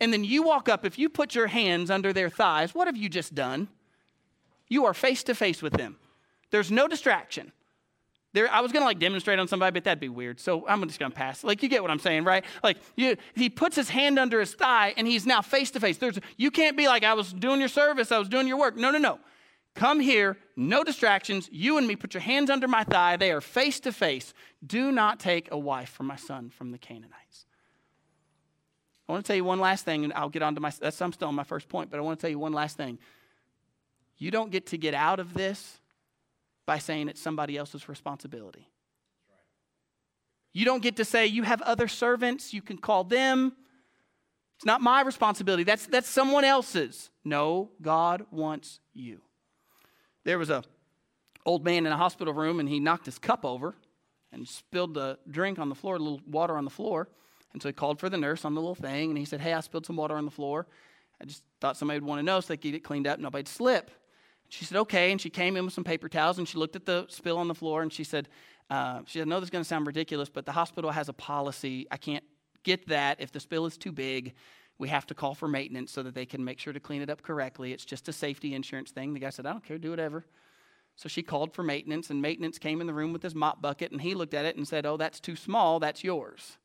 [0.00, 0.86] and then you walk up.
[0.86, 3.68] If you put your hands under their thighs, what have you just done?
[4.66, 5.98] You are face to face with them.
[6.50, 7.52] There's no distraction.
[8.36, 10.38] There, I was gonna like demonstrate on somebody, but that'd be weird.
[10.38, 11.42] So I'm just gonna pass.
[11.42, 12.44] Like you get what I'm saying, right?
[12.62, 15.96] Like you, he puts his hand under his thigh, and he's now face to face.
[15.96, 18.76] There's you can't be like I was doing your service, I was doing your work.
[18.76, 19.20] No, no, no.
[19.74, 21.48] Come here, no distractions.
[21.50, 23.16] You and me, put your hands under my thigh.
[23.16, 24.34] They are face to face.
[24.66, 27.46] Do not take a wife for my son from the Canaanites.
[29.08, 30.70] I want to tell you one last thing, and I'll get on to my.
[30.78, 32.76] That's I'm still on my first point, but I want to tell you one last
[32.76, 32.98] thing.
[34.18, 35.80] You don't get to get out of this
[36.66, 38.68] by saying it's somebody else's responsibility.
[40.52, 43.52] You don't get to say you have other servants, you can call them.
[44.56, 45.64] It's not my responsibility.
[45.64, 47.10] That's, that's someone else's.
[47.24, 49.20] No, God wants you.
[50.24, 50.64] There was a
[51.44, 53.74] old man in a hospital room and he knocked his cup over
[54.32, 57.08] and spilled the drink on the floor, a little water on the floor.
[57.52, 59.52] And so he called for the nurse on the little thing and he said, Hey,
[59.52, 60.66] I spilled some water on the floor.
[61.20, 63.18] I just thought somebody would want to know so they could get it cleaned up,
[63.20, 63.90] nobody'd slip.
[64.48, 65.12] She said, okay.
[65.12, 67.48] And she came in with some paper towels and she looked at the spill on
[67.48, 68.28] the floor and she said,
[68.70, 71.08] uh, she said, I know this is going to sound ridiculous, but the hospital has
[71.08, 71.86] a policy.
[71.90, 72.24] I can't
[72.64, 73.20] get that.
[73.20, 74.34] If the spill is too big,
[74.78, 77.10] we have to call for maintenance so that they can make sure to clean it
[77.10, 77.72] up correctly.
[77.72, 79.14] It's just a safety insurance thing.
[79.14, 80.24] The guy said, I don't care, do whatever.
[80.96, 83.92] So she called for maintenance, and maintenance came in the room with his mop bucket,
[83.92, 86.56] and he looked at it and said, Oh, that's too small, that's yours.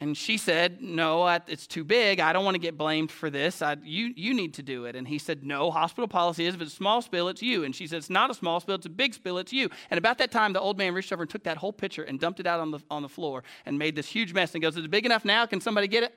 [0.00, 2.20] And she said, No, it's too big.
[2.20, 3.60] I don't want to get blamed for this.
[3.62, 4.94] I, you, you need to do it.
[4.94, 7.64] And he said, No, hospital policy is if it's a small spill, it's you.
[7.64, 9.68] And she said, It's not a small spill, it's a big spill, it's you.
[9.90, 12.20] And about that time, the old man reached over and took that whole pitcher and
[12.20, 14.76] dumped it out on the, on the floor and made this huge mess and goes,
[14.76, 15.46] Is it big enough now?
[15.46, 16.16] Can somebody get it?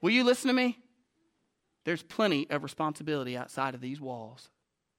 [0.00, 0.78] Will you listen to me?
[1.84, 4.48] There's plenty of responsibility outside of these walls.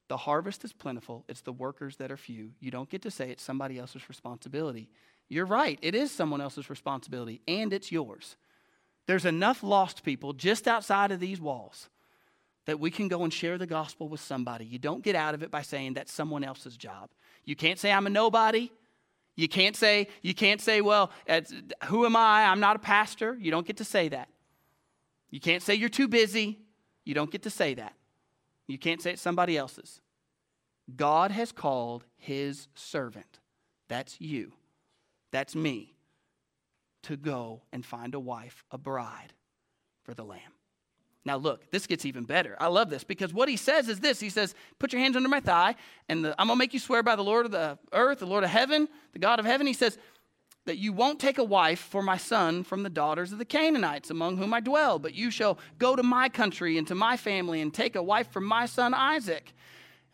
[0.08, 2.52] The harvest is plentiful, it's the workers that are few.
[2.60, 4.89] You don't get to say it's somebody else's responsibility.
[5.28, 5.80] You're right.
[5.82, 8.36] It is someone else's responsibility, and it's yours.
[9.08, 11.90] There's enough lost people just outside of these walls
[12.66, 14.66] that we can go and share the gospel with somebody.
[14.66, 17.10] You don't get out of it by saying that's someone else's job.
[17.44, 18.72] You can't say I'm a nobody.
[19.36, 21.12] You can't say you can't say, well,
[21.86, 22.46] who am I?
[22.46, 23.38] I'm not a pastor.
[23.40, 24.30] You don't get to say that.
[25.30, 26.60] You can't say you're too busy.
[27.04, 27.94] You don't get to say that.
[28.68, 30.02] You can't say it's somebody else's.
[30.96, 33.40] God has called his servant.
[33.88, 34.54] That's you
[35.32, 35.94] that's me,
[37.04, 39.34] to go and find a wife, a bride
[40.04, 40.40] for the Lamb.
[41.24, 42.56] Now, look, this gets even better.
[42.60, 45.30] I love this because what he says is this He says, Put your hands under
[45.30, 45.76] my thigh,
[46.08, 48.28] and the, I'm going to make you swear by the Lord of the earth, the
[48.28, 49.66] Lord of heaven, the God of heaven.
[49.66, 49.98] He says,
[50.66, 54.10] that you won't take a wife for my son from the daughters of the Canaanites
[54.10, 57.62] among whom I dwell, but you shall go to my country and to my family
[57.62, 59.54] and take a wife from my son Isaac.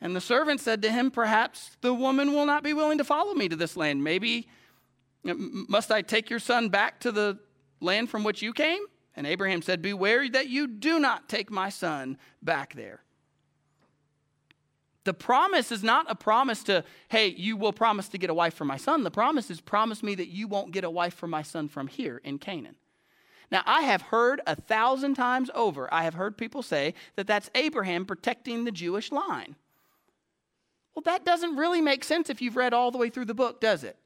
[0.02, 3.34] And the servant said to him, Perhaps the woman will not be willing to follow
[3.34, 4.04] me to this land.
[4.04, 4.50] Maybe
[5.24, 7.40] must I take your son back to the
[7.80, 8.82] land from which you came?
[9.16, 13.02] And Abraham said, Beware that you do not take my son back there.
[15.04, 18.54] The promise is not a promise to, hey, you will promise to get a wife
[18.54, 19.04] for my son.
[19.04, 21.88] The promise is, promise me that you won't get a wife for my son from
[21.88, 22.76] here in Canaan.
[23.52, 27.50] Now, I have heard a thousand times over, I have heard people say that that's
[27.56, 29.56] Abraham protecting the Jewish line.
[30.96, 33.60] Well, that doesn't really make sense if you've read all the way through the book,
[33.60, 33.98] does it?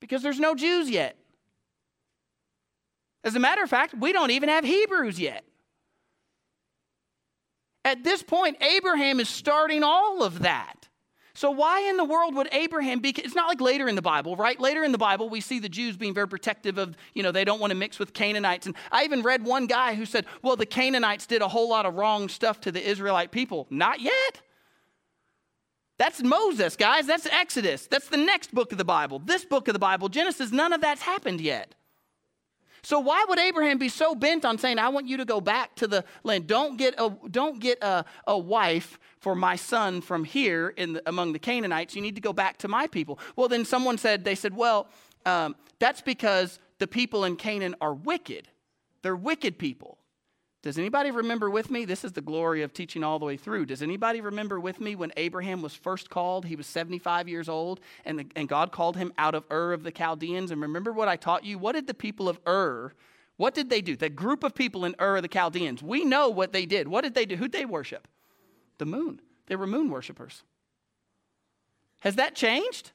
[0.00, 1.16] Because there's no Jews yet.
[3.24, 5.44] As a matter of fact, we don't even have Hebrews yet.
[7.84, 10.88] At this point, Abraham is starting all of that.
[11.34, 13.10] So, why in the world would Abraham be?
[13.10, 14.58] It's not like later in the Bible, right?
[14.58, 17.44] Later in the Bible, we see the Jews being very protective of, you know, they
[17.44, 18.66] don't want to mix with Canaanites.
[18.66, 21.84] And I even read one guy who said, well, the Canaanites did a whole lot
[21.84, 23.66] of wrong stuff to the Israelite people.
[23.68, 24.40] Not yet.
[25.98, 27.06] That's Moses, guys.
[27.06, 27.86] That's Exodus.
[27.86, 29.18] That's the next book of the Bible.
[29.18, 31.74] This book of the Bible, Genesis, none of that's happened yet.
[32.82, 35.74] So why would Abraham be so bent on saying, I want you to go back
[35.76, 36.46] to the land?
[36.46, 41.02] Don't get a, don't get a, a wife for my son from here in the,
[41.08, 41.96] among the Canaanites.
[41.96, 43.18] You need to go back to my people.
[43.34, 44.86] Well, then someone said, they said, well,
[45.24, 48.46] um, that's because the people in Canaan are wicked.
[49.02, 49.98] They're wicked people.
[50.66, 51.84] Does anybody remember with me?
[51.84, 53.66] This is the glory of teaching all the way through.
[53.66, 56.44] Does anybody remember with me when Abraham was first called?
[56.44, 59.84] He was 75 years old, and, the, and God called him out of Ur of
[59.84, 60.50] the Chaldeans.
[60.50, 61.56] And remember what I taught you?
[61.56, 62.92] What did the people of Ur,
[63.36, 63.94] what did they do?
[63.94, 66.88] That group of people in Ur of the Chaldeans, we know what they did.
[66.88, 67.36] What did they do?
[67.36, 68.08] Who'd they worship?
[68.78, 69.20] The moon.
[69.46, 70.42] They were moon worshipers.
[72.00, 72.90] Has that changed?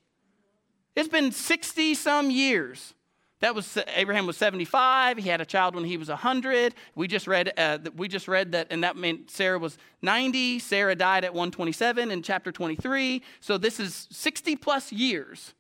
[0.94, 2.96] It's been 60 some years
[3.42, 5.18] that was Abraham was 75.
[5.18, 6.76] He had a child when he was 100.
[6.96, 10.60] We just read uh, we just read that, and that meant Sarah was 90.
[10.60, 13.24] Sarah died at 127 in chapter 23.
[13.40, 15.56] So this is 60 plus years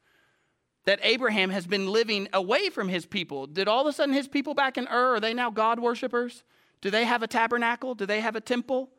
[0.85, 3.47] that Abraham has been living away from his people.
[3.47, 6.43] Did all of a sudden his people back in Ur are they now God worshippers?
[6.81, 7.95] Do they have a tabernacle?
[7.95, 8.89] Do they have a temple?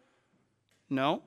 [0.91, 1.23] No.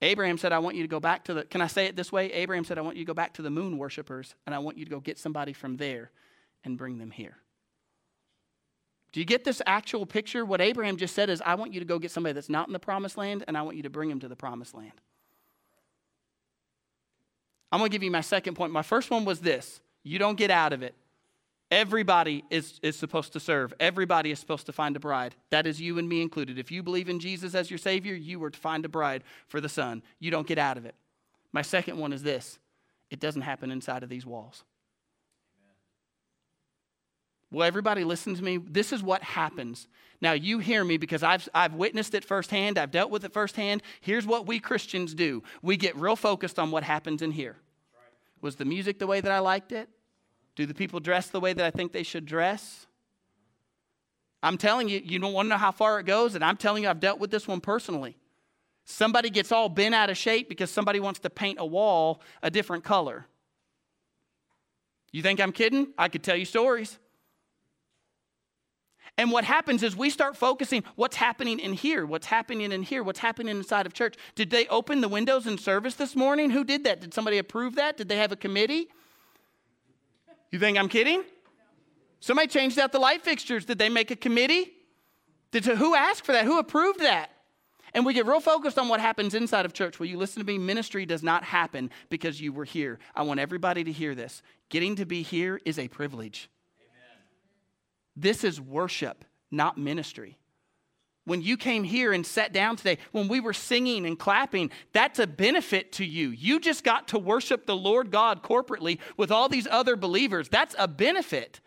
[0.00, 2.12] Abraham said, I want you to go back to the, can I say it this
[2.12, 2.30] way?
[2.32, 4.76] Abraham said, I want you to go back to the moon worshippers, and I want
[4.76, 6.10] you to go get somebody from there
[6.64, 7.36] and bring them here.
[9.12, 10.44] Do you get this actual picture?
[10.44, 12.72] What Abraham just said is, I want you to go get somebody that's not in
[12.72, 15.00] the promised land, and I want you to bring them to the promised land.
[17.70, 18.72] I'm going to give you my second point.
[18.72, 20.94] My first one was this you don't get out of it.
[21.70, 23.72] Everybody is, is supposed to serve.
[23.80, 25.34] Everybody is supposed to find a bride.
[25.50, 26.58] That is you and me included.
[26.58, 29.60] If you believe in Jesus as your Savior, you are to find a bride for
[29.60, 30.02] the Son.
[30.20, 30.94] You don't get out of it.
[31.52, 32.58] My second one is this
[33.10, 34.64] it doesn't happen inside of these walls.
[37.54, 38.56] Well, everybody listen to me.
[38.56, 39.86] This is what happens.
[40.20, 42.78] Now, you hear me because I've, I've witnessed it firsthand.
[42.78, 43.82] I've dealt with it firsthand.
[44.00, 47.56] Here's what we Christians do we get real focused on what happens in here.
[48.40, 49.88] Was the music the way that I liked it?
[50.56, 52.86] Do the people dress the way that I think they should dress?
[54.42, 56.82] I'm telling you, you don't want to know how far it goes, and I'm telling
[56.82, 58.16] you, I've dealt with this one personally.
[58.84, 62.50] Somebody gets all bent out of shape because somebody wants to paint a wall a
[62.50, 63.26] different color.
[65.12, 65.94] You think I'm kidding?
[65.96, 66.98] I could tell you stories.
[69.16, 73.02] And what happens is we start focusing what's happening in here, what's happening in here,
[73.02, 74.16] what's happening inside of church.
[74.34, 76.50] Did they open the windows in service this morning?
[76.50, 77.00] Who did that?
[77.00, 77.96] Did somebody approve that?
[77.96, 78.88] Did they have a committee?
[80.50, 81.22] You think I'm kidding?
[82.18, 83.64] Somebody changed out the light fixtures.
[83.64, 84.72] Did they make a committee?
[85.52, 86.44] Did, who asked for that?
[86.44, 87.30] Who approved that?
[87.92, 90.00] And we get real focused on what happens inside of church.
[90.00, 90.58] Will you listen to me?
[90.58, 92.98] Ministry does not happen because you were here.
[93.14, 94.42] I want everybody to hear this.
[94.68, 96.50] Getting to be here is a privilege.
[98.16, 100.38] This is worship, not ministry.
[101.26, 105.18] When you came here and sat down today, when we were singing and clapping, that's
[105.18, 106.28] a benefit to you.
[106.28, 110.50] You just got to worship the Lord God corporately with all these other believers.
[110.50, 111.60] That's a benefit.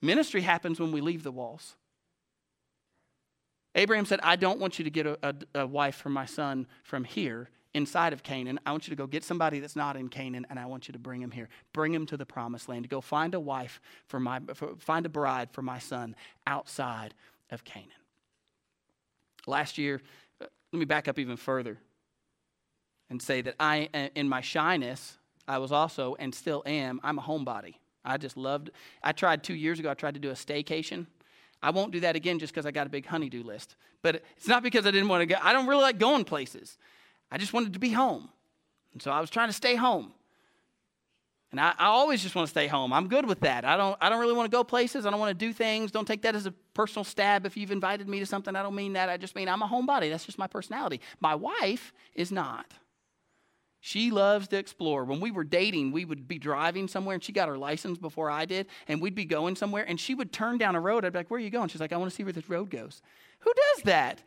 [0.00, 1.76] Ministry happens when we leave the walls.
[3.74, 6.66] Abraham said, I don't want you to get a, a, a wife for my son
[6.82, 8.58] from here inside of Canaan.
[8.66, 10.92] I want you to go get somebody that's not in Canaan, and I want you
[10.92, 11.48] to bring him here.
[11.72, 12.82] Bring him to the promised land.
[12.82, 17.14] To go find a wife for my, for, find a bride for my son outside
[17.50, 17.88] of Canaan.
[19.46, 20.02] Last year,
[20.42, 21.78] uh, let me back up even further
[23.08, 27.00] and say that I, uh, in my shyness, I was also and still am.
[27.04, 27.76] I'm a homebody.
[28.04, 28.70] I just loved.
[29.04, 29.88] I tried two years ago.
[29.88, 31.06] I tried to do a staycation.
[31.62, 33.76] I won't do that again just because I got a big honeydew list.
[34.02, 35.36] But it's not because I didn't want to go.
[35.40, 36.76] I don't really like going places.
[37.30, 38.28] I just wanted to be home.
[38.92, 40.12] And so I was trying to stay home.
[41.50, 42.92] And I, I, always just want to stay home.
[42.92, 43.64] I'm good with that.
[43.64, 45.06] I don't, I don't really want to go places.
[45.06, 45.90] I don't want to do things.
[45.90, 47.46] Don't take that as a personal stab.
[47.46, 49.08] If you've invited me to something, I don't mean that.
[49.08, 50.10] I just mean I'm a homebody.
[50.10, 51.00] That's just my personality.
[51.20, 52.66] My wife is not.
[53.80, 55.04] She loves to explore.
[55.04, 58.30] When we were dating, we would be driving somewhere, and she got her license before
[58.30, 61.04] I did, and we'd be going somewhere, and she would turn down a road.
[61.04, 62.50] I'd be like, "Where are you going?" She's like, "I want to see where this
[62.50, 63.00] road goes."
[63.40, 64.22] Who does that?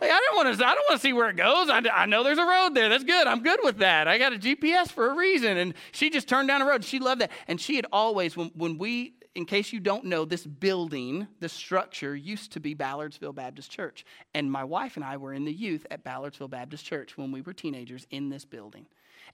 [0.00, 0.64] Like, I don't want to.
[0.64, 1.68] I don't want to see where it goes.
[1.68, 2.88] I, I know there's a road there.
[2.88, 3.26] That's good.
[3.26, 4.06] I'm good with that.
[4.06, 5.56] I got a GPS for a reason.
[5.56, 6.84] And she just turned down a road.
[6.84, 7.32] She loved that.
[7.48, 11.52] And she had always, when, when we, in case you don't know, this building, this
[11.52, 14.04] structure used to be Ballardsville Baptist Church.
[14.34, 17.40] And my wife and I were in the youth at Ballardsville Baptist Church when we
[17.40, 18.86] were teenagers in this building.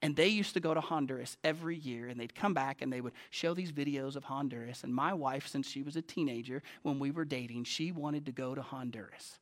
[0.02, 3.00] And they used to go to Honduras every year, and they'd come back and they
[3.00, 4.82] would show these videos of Honduras.
[4.82, 8.32] And my wife, since she was a teenager, when we were dating, she wanted to
[8.32, 9.38] go to Honduras.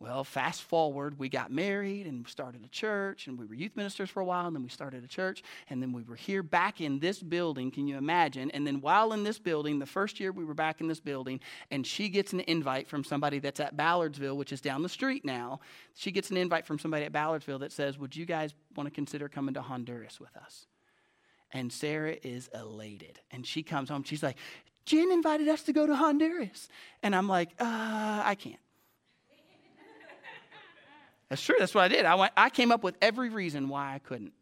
[0.00, 4.08] Well, fast forward, we got married and started a church, and we were youth ministers
[4.08, 6.80] for a while, and then we started a church, and then we were here back
[6.80, 7.72] in this building.
[7.72, 8.48] Can you imagine?
[8.52, 11.40] And then while in this building, the first year we were back in this building,
[11.72, 15.24] and she gets an invite from somebody that's at Ballardsville, which is down the street
[15.24, 15.58] now.
[15.94, 18.94] She gets an invite from somebody at Ballardsville that says, Would you guys want to
[18.94, 20.68] consider coming to Honduras with us?
[21.52, 23.18] And Sarah is elated.
[23.32, 24.36] And she comes home, she's like,
[24.86, 26.68] Jen invited us to go to Honduras.
[27.02, 28.60] And I'm like, uh, I can't.
[31.28, 31.56] That's true.
[31.58, 32.04] That's what I did.
[32.04, 34.32] I, went, I came up with every reason why I couldn't.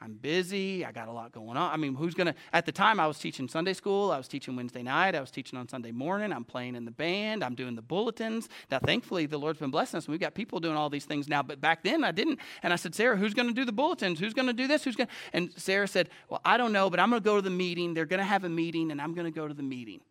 [0.00, 0.84] I'm busy.
[0.84, 1.72] I got a lot going on.
[1.72, 4.10] I mean, who's going to, at the time, I was teaching Sunday school.
[4.10, 5.14] I was teaching Wednesday night.
[5.14, 6.32] I was teaching on Sunday morning.
[6.32, 7.42] I'm playing in the band.
[7.42, 8.48] I'm doing the bulletins.
[8.70, 10.04] Now, thankfully, the Lord's been blessing us.
[10.04, 11.42] And we've got people doing all these things now.
[11.42, 12.40] But back then, I didn't.
[12.62, 14.20] And I said, Sarah, who's going to do the bulletins?
[14.20, 14.84] Who's going to do this?
[14.84, 15.12] Who's going to?
[15.32, 17.94] And Sarah said, Well, I don't know, but I'm going to go to the meeting.
[17.94, 20.02] They're going to have a meeting, and I'm going to go to the meeting.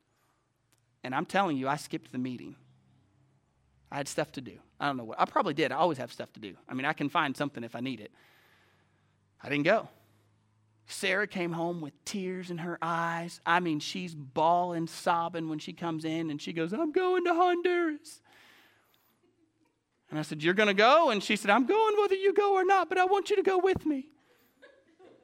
[1.04, 2.56] And I'm telling you, I skipped the meeting.
[3.92, 4.58] I had stuff to do.
[4.80, 5.20] I don't know what.
[5.20, 5.72] I probably did.
[5.72, 6.56] I always have stuff to do.
[6.68, 8.12] I mean, I can find something if I need it.
[9.42, 9.88] I didn't go.
[10.88, 13.42] Sarah came home with tears in her eyes.
[13.46, 17.34] I mean, she's bawling, sobbing when she comes in and she goes, I'm going to
[17.34, 18.22] Honduras.
[20.12, 21.10] And I said, You're going to go?
[21.10, 23.42] And she said, I'm going whether you go or not, but I want you to
[23.42, 24.08] go with me.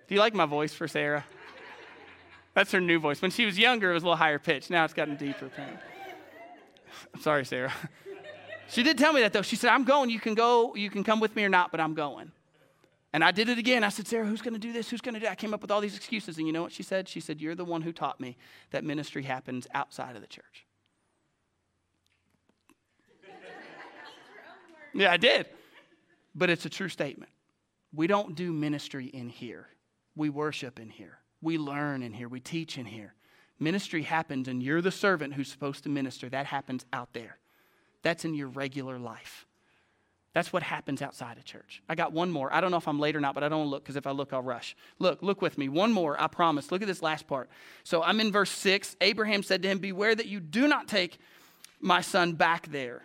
[0.08, 1.26] Do you like my voice for Sarah?
[2.54, 3.22] That's her new voice.
[3.22, 4.70] When she was younger, it was a little higher pitched.
[4.70, 5.50] Now it's gotten deeper.
[7.14, 7.72] I'm sorry, Sarah.
[8.72, 9.42] She did tell me that though.
[9.42, 10.10] She said, I'm going.
[10.10, 10.74] You can go.
[10.76, 12.32] You can come with me or not, but I'm going.
[13.12, 13.84] And I did it again.
[13.84, 14.90] I said, Sarah, who's going to do this?
[14.90, 15.34] Who's going to do that?
[15.34, 16.38] I came up with all these excuses.
[16.38, 17.10] And you know what she said?
[17.10, 18.38] She said, You're the one who taught me
[18.70, 20.66] that ministry happens outside of the church.
[24.94, 25.48] yeah, I did.
[26.34, 27.32] But it's a true statement.
[27.94, 29.68] We don't do ministry in here,
[30.16, 33.16] we worship in here, we learn in here, we teach in here.
[33.60, 36.30] Ministry happens, and you're the servant who's supposed to minister.
[36.30, 37.41] That happens out there.
[38.04, 39.46] That's in your regular life.
[40.34, 41.84] That's what happens outside of church.
[41.90, 42.54] I got one more.
[42.54, 44.12] I don't know if I'm late or not, but I don't look because if I
[44.12, 44.78] look, I'll rush.
[44.98, 45.68] Look, look with me.
[45.68, 46.72] One more, I promise.
[46.72, 47.50] Look at this last part.
[47.84, 48.96] So I'm in verse 6.
[49.02, 51.18] Abraham said to him, Beware that you do not take
[51.82, 53.04] my son back there.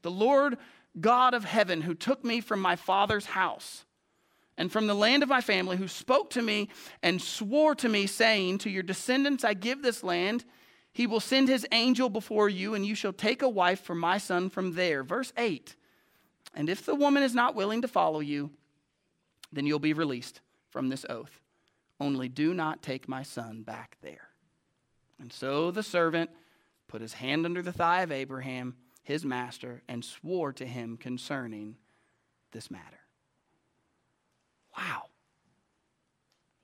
[0.00, 0.56] The Lord
[0.98, 3.84] God of heaven, who took me from my father's house
[4.56, 6.70] and from the land of my family, who spoke to me
[7.02, 10.44] and swore to me, saying, To your descendants I give this land
[10.92, 14.18] he will send his angel before you, and you shall take a wife for my
[14.18, 15.02] son from there.
[15.02, 15.74] Verse 8
[16.54, 18.50] And if the woman is not willing to follow you,
[19.50, 21.40] then you'll be released from this oath.
[21.98, 24.28] Only do not take my son back there.
[25.18, 26.30] And so the servant
[26.88, 31.76] put his hand under the thigh of Abraham, his master, and swore to him concerning
[32.50, 33.00] this matter.
[34.76, 35.04] Wow.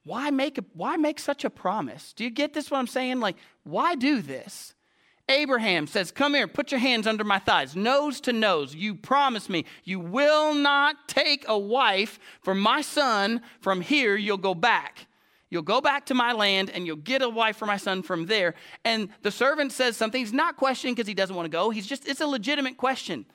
[0.08, 2.14] Why make, a, why make such a promise?
[2.14, 3.20] Do you get this what I'm saying?
[3.20, 4.74] Like, why do this?
[5.28, 8.74] Abraham says, Come here, put your hands under my thighs, nose to nose.
[8.74, 14.16] You promise me you will not take a wife for my son from here.
[14.16, 15.06] You'll go back.
[15.50, 18.24] You'll go back to my land and you'll get a wife for my son from
[18.24, 18.54] there.
[18.86, 20.18] And the servant says something.
[20.18, 21.68] He's not questioning because he doesn't want to go.
[21.68, 23.26] He's just, it's a legitimate question.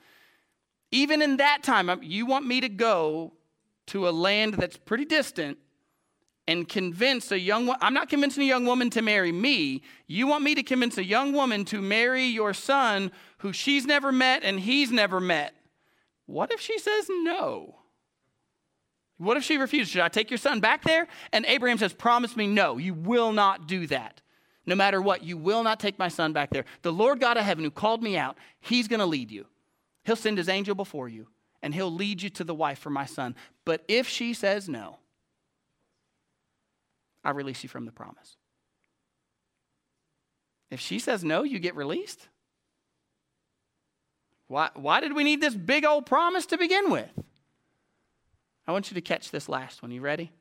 [0.90, 3.32] Even in that time, um, you want me to go
[3.86, 5.58] to a land that's pretty distant
[6.46, 7.80] and convince a young woman.
[7.80, 9.82] I'm not convincing a young woman to marry me.
[10.06, 14.12] You want me to convince a young woman to marry your son who she's never
[14.12, 15.54] met and he's never met.
[16.26, 17.76] What if she says no?
[19.16, 19.92] What if she refuses?
[19.92, 21.06] Should I take your son back there?
[21.32, 24.20] And Abraham says, Promise me, no, you will not do that.
[24.66, 26.64] No matter what, you will not take my son back there.
[26.82, 29.46] The Lord God of heaven, who called me out, he's going to lead you.
[30.04, 31.28] He'll send his angel before you,
[31.62, 33.36] and he'll lead you to the wife for my son.
[33.64, 34.98] But if she says no,
[37.24, 38.36] I release you from the promise.
[40.70, 42.28] If she says no, you get released.
[44.48, 47.08] Why, why did we need this big old promise to begin with?
[48.66, 49.90] I want you to catch this last one.
[49.90, 50.32] You ready?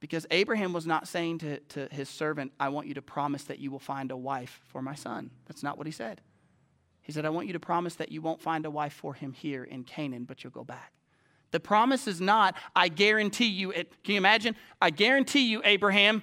[0.00, 3.58] Because Abraham was not saying to, to his servant, I want you to promise that
[3.58, 5.30] you will find a wife for my son.
[5.46, 6.20] That's not what he said.
[7.02, 9.32] He said, I want you to promise that you won't find a wife for him
[9.32, 10.92] here in Canaan, but you'll go back.
[11.50, 14.54] The promise is not, I guarantee you, it, can you imagine?
[14.80, 16.22] I guarantee you, Abraham,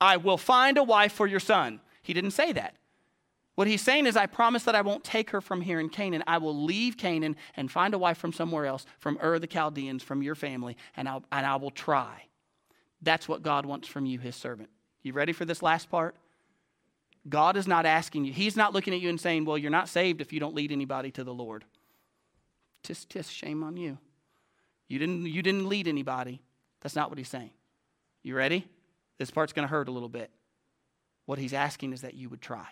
[0.00, 1.80] I will find a wife for your son.
[2.02, 2.76] He didn't say that.
[3.54, 6.22] What he's saying is, I promise that I won't take her from here in Canaan.
[6.26, 10.02] I will leave Canaan and find a wife from somewhere else, from Ur the Chaldeans,
[10.02, 12.24] from your family, and, I'll, and I will try.
[13.00, 14.68] That's what God wants from you, his servant.
[15.02, 16.16] You ready for this last part?
[17.28, 19.88] God is not asking you, he's not looking at you and saying, Well, you're not
[19.88, 21.64] saved if you don't lead anybody to the Lord.
[22.84, 23.98] Tisk, tisk, shame on you.
[24.88, 26.42] You didn't, you didn't lead anybody.
[26.80, 27.50] That's not what he's saying.
[28.22, 28.66] You ready?
[29.18, 30.30] This part's going to hurt a little bit.
[31.26, 32.66] What he's asking is that you would try.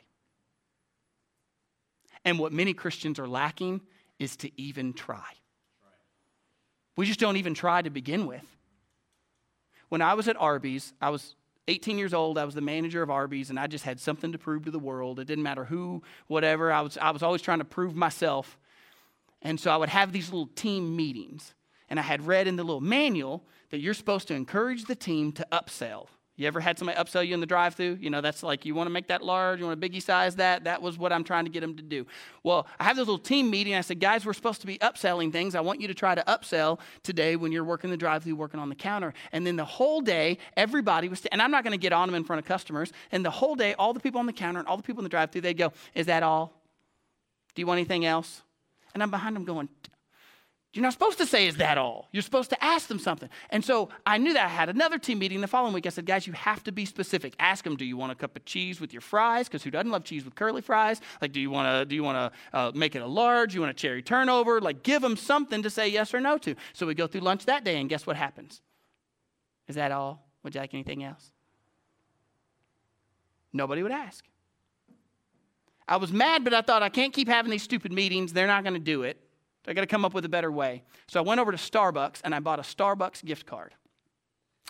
[2.24, 3.80] And what many Christians are lacking
[4.18, 5.24] is to even try.
[6.96, 8.44] We just don't even try to begin with.
[9.88, 11.34] When I was at Arby's, I was
[11.68, 12.38] 18 years old.
[12.38, 14.78] I was the manager of Arby's, and I just had something to prove to the
[14.78, 15.18] world.
[15.18, 16.72] It didn't matter who, whatever.
[16.72, 18.58] I was, I was always trying to prove myself.
[19.42, 21.54] And so I would have these little team meetings.
[21.88, 25.32] And I had read in the little manual that you're supposed to encourage the team
[25.32, 26.06] to upsell.
[26.36, 27.98] You ever had somebody upsell you in the drive through?
[28.00, 30.34] You know, that's like, you want to make that large, you want to biggie size
[30.36, 30.64] that.
[30.64, 32.06] That was what I'm trying to get them to do.
[32.42, 33.76] Well, I have this little team meeting.
[33.76, 35.54] I said, guys, we're supposed to be upselling things.
[35.54, 38.58] I want you to try to upsell today when you're working the drive through, working
[38.58, 39.14] on the counter.
[39.30, 42.16] And then the whole day, everybody was, and I'm not going to get on them
[42.16, 42.92] in front of customers.
[43.12, 45.04] And the whole day, all the people on the counter and all the people in
[45.04, 46.60] the drive through, they'd go, Is that all?
[47.54, 48.42] Do you want anything else?
[48.92, 49.68] And I'm behind them going,
[50.74, 52.08] you're not supposed to say, Is that all?
[52.10, 53.28] You're supposed to ask them something.
[53.50, 55.86] And so I knew that I had another team meeting the following week.
[55.86, 57.34] I said, Guys, you have to be specific.
[57.38, 59.46] Ask them, Do you want a cup of cheese with your fries?
[59.46, 61.00] Because who doesn't love cheese with curly fries?
[61.22, 63.54] Like, do you want to do you want to uh, make it a large?
[63.54, 64.60] You want a cherry turnover?
[64.60, 66.56] Like, give them something to say yes or no to.
[66.72, 68.60] So we go through lunch that day, and guess what happens?
[69.68, 70.26] Is that all?
[70.42, 71.30] Would you like anything else?
[73.52, 74.24] Nobody would ask.
[75.86, 78.32] I was mad, but I thought I can't keep having these stupid meetings.
[78.32, 79.23] They're not going to do it.
[79.66, 80.82] I got to come up with a better way.
[81.06, 83.74] So I went over to Starbucks and I bought a Starbucks gift card.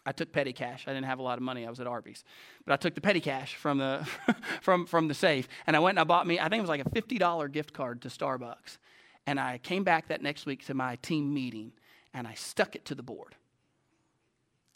[0.06, 0.84] I took petty cash.
[0.86, 1.66] I didn't have a lot of money.
[1.66, 2.24] I was at Arby's.
[2.64, 4.06] But I took the petty cash from the,
[4.60, 6.68] from, from the safe and I went and I bought me, I think it was
[6.68, 8.78] like a $50 gift card to Starbucks.
[9.26, 11.72] And I came back that next week to my team meeting
[12.12, 13.34] and I stuck it to the board.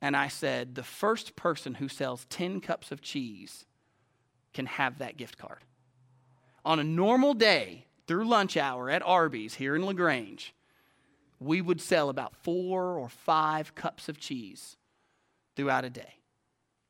[0.00, 3.64] And I said, the first person who sells 10 cups of cheese
[4.54, 5.64] can have that gift card.
[6.64, 10.54] On a normal day, through lunch hour at Arby's here in LaGrange,
[11.38, 14.76] we would sell about four or five cups of cheese
[15.54, 16.14] throughout a day,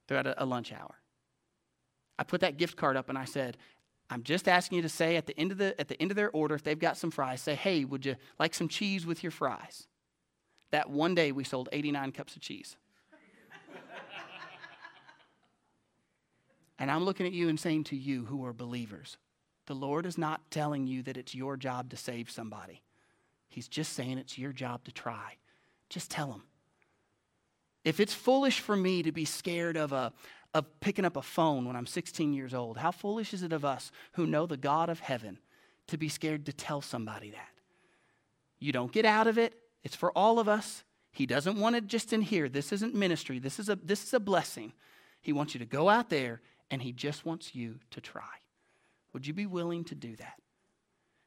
[0.06, 0.94] throughout a, a lunch hour.
[2.18, 3.58] I put that gift card up and I said,
[4.10, 6.16] I'm just asking you to say at the end of the at the end of
[6.16, 9.22] their order, if they've got some fries, say, hey, would you like some cheese with
[9.22, 9.86] your fries?
[10.70, 12.76] That one day we sold 89 cups of cheese.
[16.78, 19.18] and I'm looking at you and saying to you who are believers,
[19.68, 22.82] the Lord is not telling you that it's your job to save somebody.
[23.48, 25.36] He's just saying it's your job to try.
[25.90, 26.42] Just tell him.
[27.84, 30.12] If it's foolish for me to be scared of, a,
[30.54, 33.64] of picking up a phone when I'm 16 years old, how foolish is it of
[33.64, 35.38] us who know the God of heaven
[35.88, 37.50] to be scared to tell somebody that?
[38.58, 39.54] You don't get out of it.
[39.84, 40.82] It's for all of us.
[41.12, 42.48] He doesn't want it just in here.
[42.48, 43.38] This isn't ministry.
[43.38, 44.72] This is a, this is a blessing.
[45.20, 46.40] He wants you to go out there
[46.70, 48.22] and he just wants you to try.
[49.18, 50.34] Would you be willing to do that?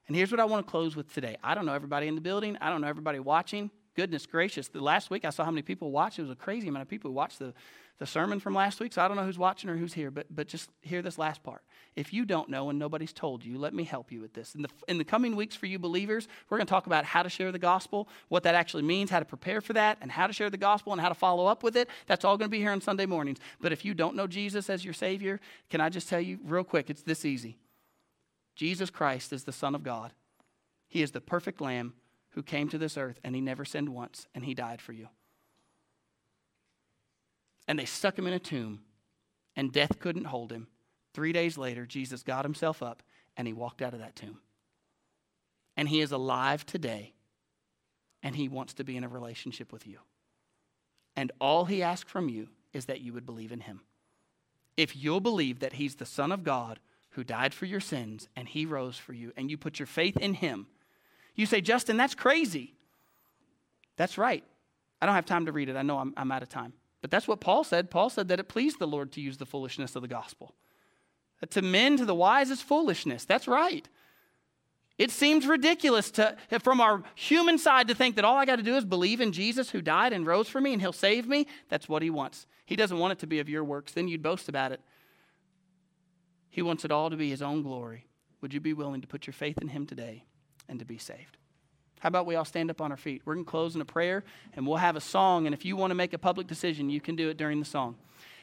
[0.08, 1.36] And here's what I want to close with today.
[1.44, 3.70] I don't know everybody in the building, I don't know everybody watching.
[3.98, 6.18] Goodness gracious, the last week I saw how many people watched.
[6.18, 7.54] It was a crazy amount of people who watched the,
[8.00, 8.94] the sermon from last week.
[8.94, 11.44] So I don't know who's watching or who's here, but, but just hear this last
[11.44, 11.62] part.
[11.98, 14.56] If you don't know and nobody's told you, let me help you with this.
[14.56, 17.22] In the, in the coming weeks for you believers, we're going to talk about how
[17.22, 20.26] to share the gospel, what that actually means, how to prepare for that, and how
[20.26, 21.90] to share the gospel and how to follow up with it.
[22.08, 23.40] That's all going to be here on Sunday mornings.
[23.60, 26.64] But if you don't know Jesus as your Savior, can I just tell you real
[26.64, 27.58] quick, it's this easy.
[28.56, 30.14] Jesus Christ is the Son of God.
[30.88, 31.94] He is the perfect Lamb
[32.32, 35.08] who came to this earth and he never sinned once and he died for you.
[37.68, 38.82] And they stuck him in a tomb
[39.56, 40.68] and death couldn't hold him.
[41.14, 43.04] Three days later, Jesus got himself up
[43.38, 44.40] and he walked out of that tomb.
[45.78, 47.14] And he is alive today
[48.24, 50.00] and he wants to be in a relationship with you.
[51.16, 53.82] And all he asks from you is that you would believe in him.
[54.78, 56.80] If you'll believe that he's the Son of God
[57.12, 60.18] who died for your sins and he rose for you, and you put your faith
[60.18, 60.68] in him.
[61.36, 62.74] You say, Justin, that's crazy.
[63.98, 64.44] That's right.
[65.02, 65.76] I don't have time to read it.
[65.76, 66.74] I know I'm, I'm out of time.
[67.02, 67.90] But that's what Paul said.
[67.90, 70.54] Paul said that it pleased the Lord to use the foolishness of the gospel.
[71.50, 73.26] To men, to the wise is foolishness.
[73.26, 73.88] That's right.
[75.00, 78.64] It seems ridiculous to, from our human side to think that all I got to
[78.64, 81.48] do is believe in Jesus who died and rose for me and he'll save me.
[81.70, 82.46] That's what he wants.
[82.68, 83.94] He doesn't want it to be of your works.
[83.94, 84.82] Then you'd boast about it.
[86.52, 88.06] He wants it all to be his own glory.
[88.42, 90.26] Would you be willing to put your faith in him today
[90.68, 91.38] and to be saved?
[92.00, 93.22] How about we all stand up on our feet?
[93.26, 94.24] We're going to close in a prayer
[94.54, 95.46] and we'll have a song.
[95.46, 97.66] And if you want to make a public decision, you can do it during the
[97.66, 97.96] song.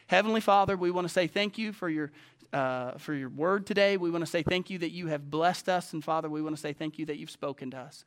[0.06, 2.10] Heavenly Father, we want to say thank you for your
[2.52, 3.98] uh, for your word today.
[3.98, 5.92] We want to say thank you that you have blessed us.
[5.92, 8.06] And Father, we want to say thank you that you've spoken to us.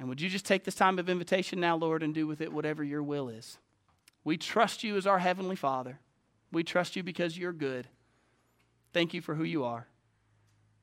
[0.00, 2.52] And would you just take this time of invitation now, Lord, and do with it
[2.52, 3.58] whatever your will is?
[4.24, 6.00] We trust you as our Heavenly Father.
[6.52, 7.88] We trust you because you're good.
[8.92, 9.86] Thank you for who you are.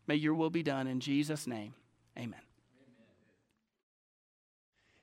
[0.07, 1.75] May your will be done in Jesus' name.
[2.17, 2.41] Amen.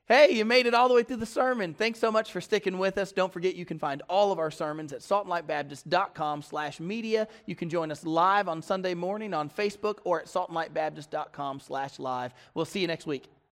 [0.09, 1.75] Hey, you made it all the way through the sermon.
[1.75, 3.11] Thanks so much for sticking with us.
[3.11, 7.27] Don't forget you can find all of our sermons at saltandlightbaptist.com slash media.
[7.45, 12.35] You can join us live on Sunday morning on Facebook or at saltandlightbaptist.com slash live.
[12.55, 13.29] We'll see you next week.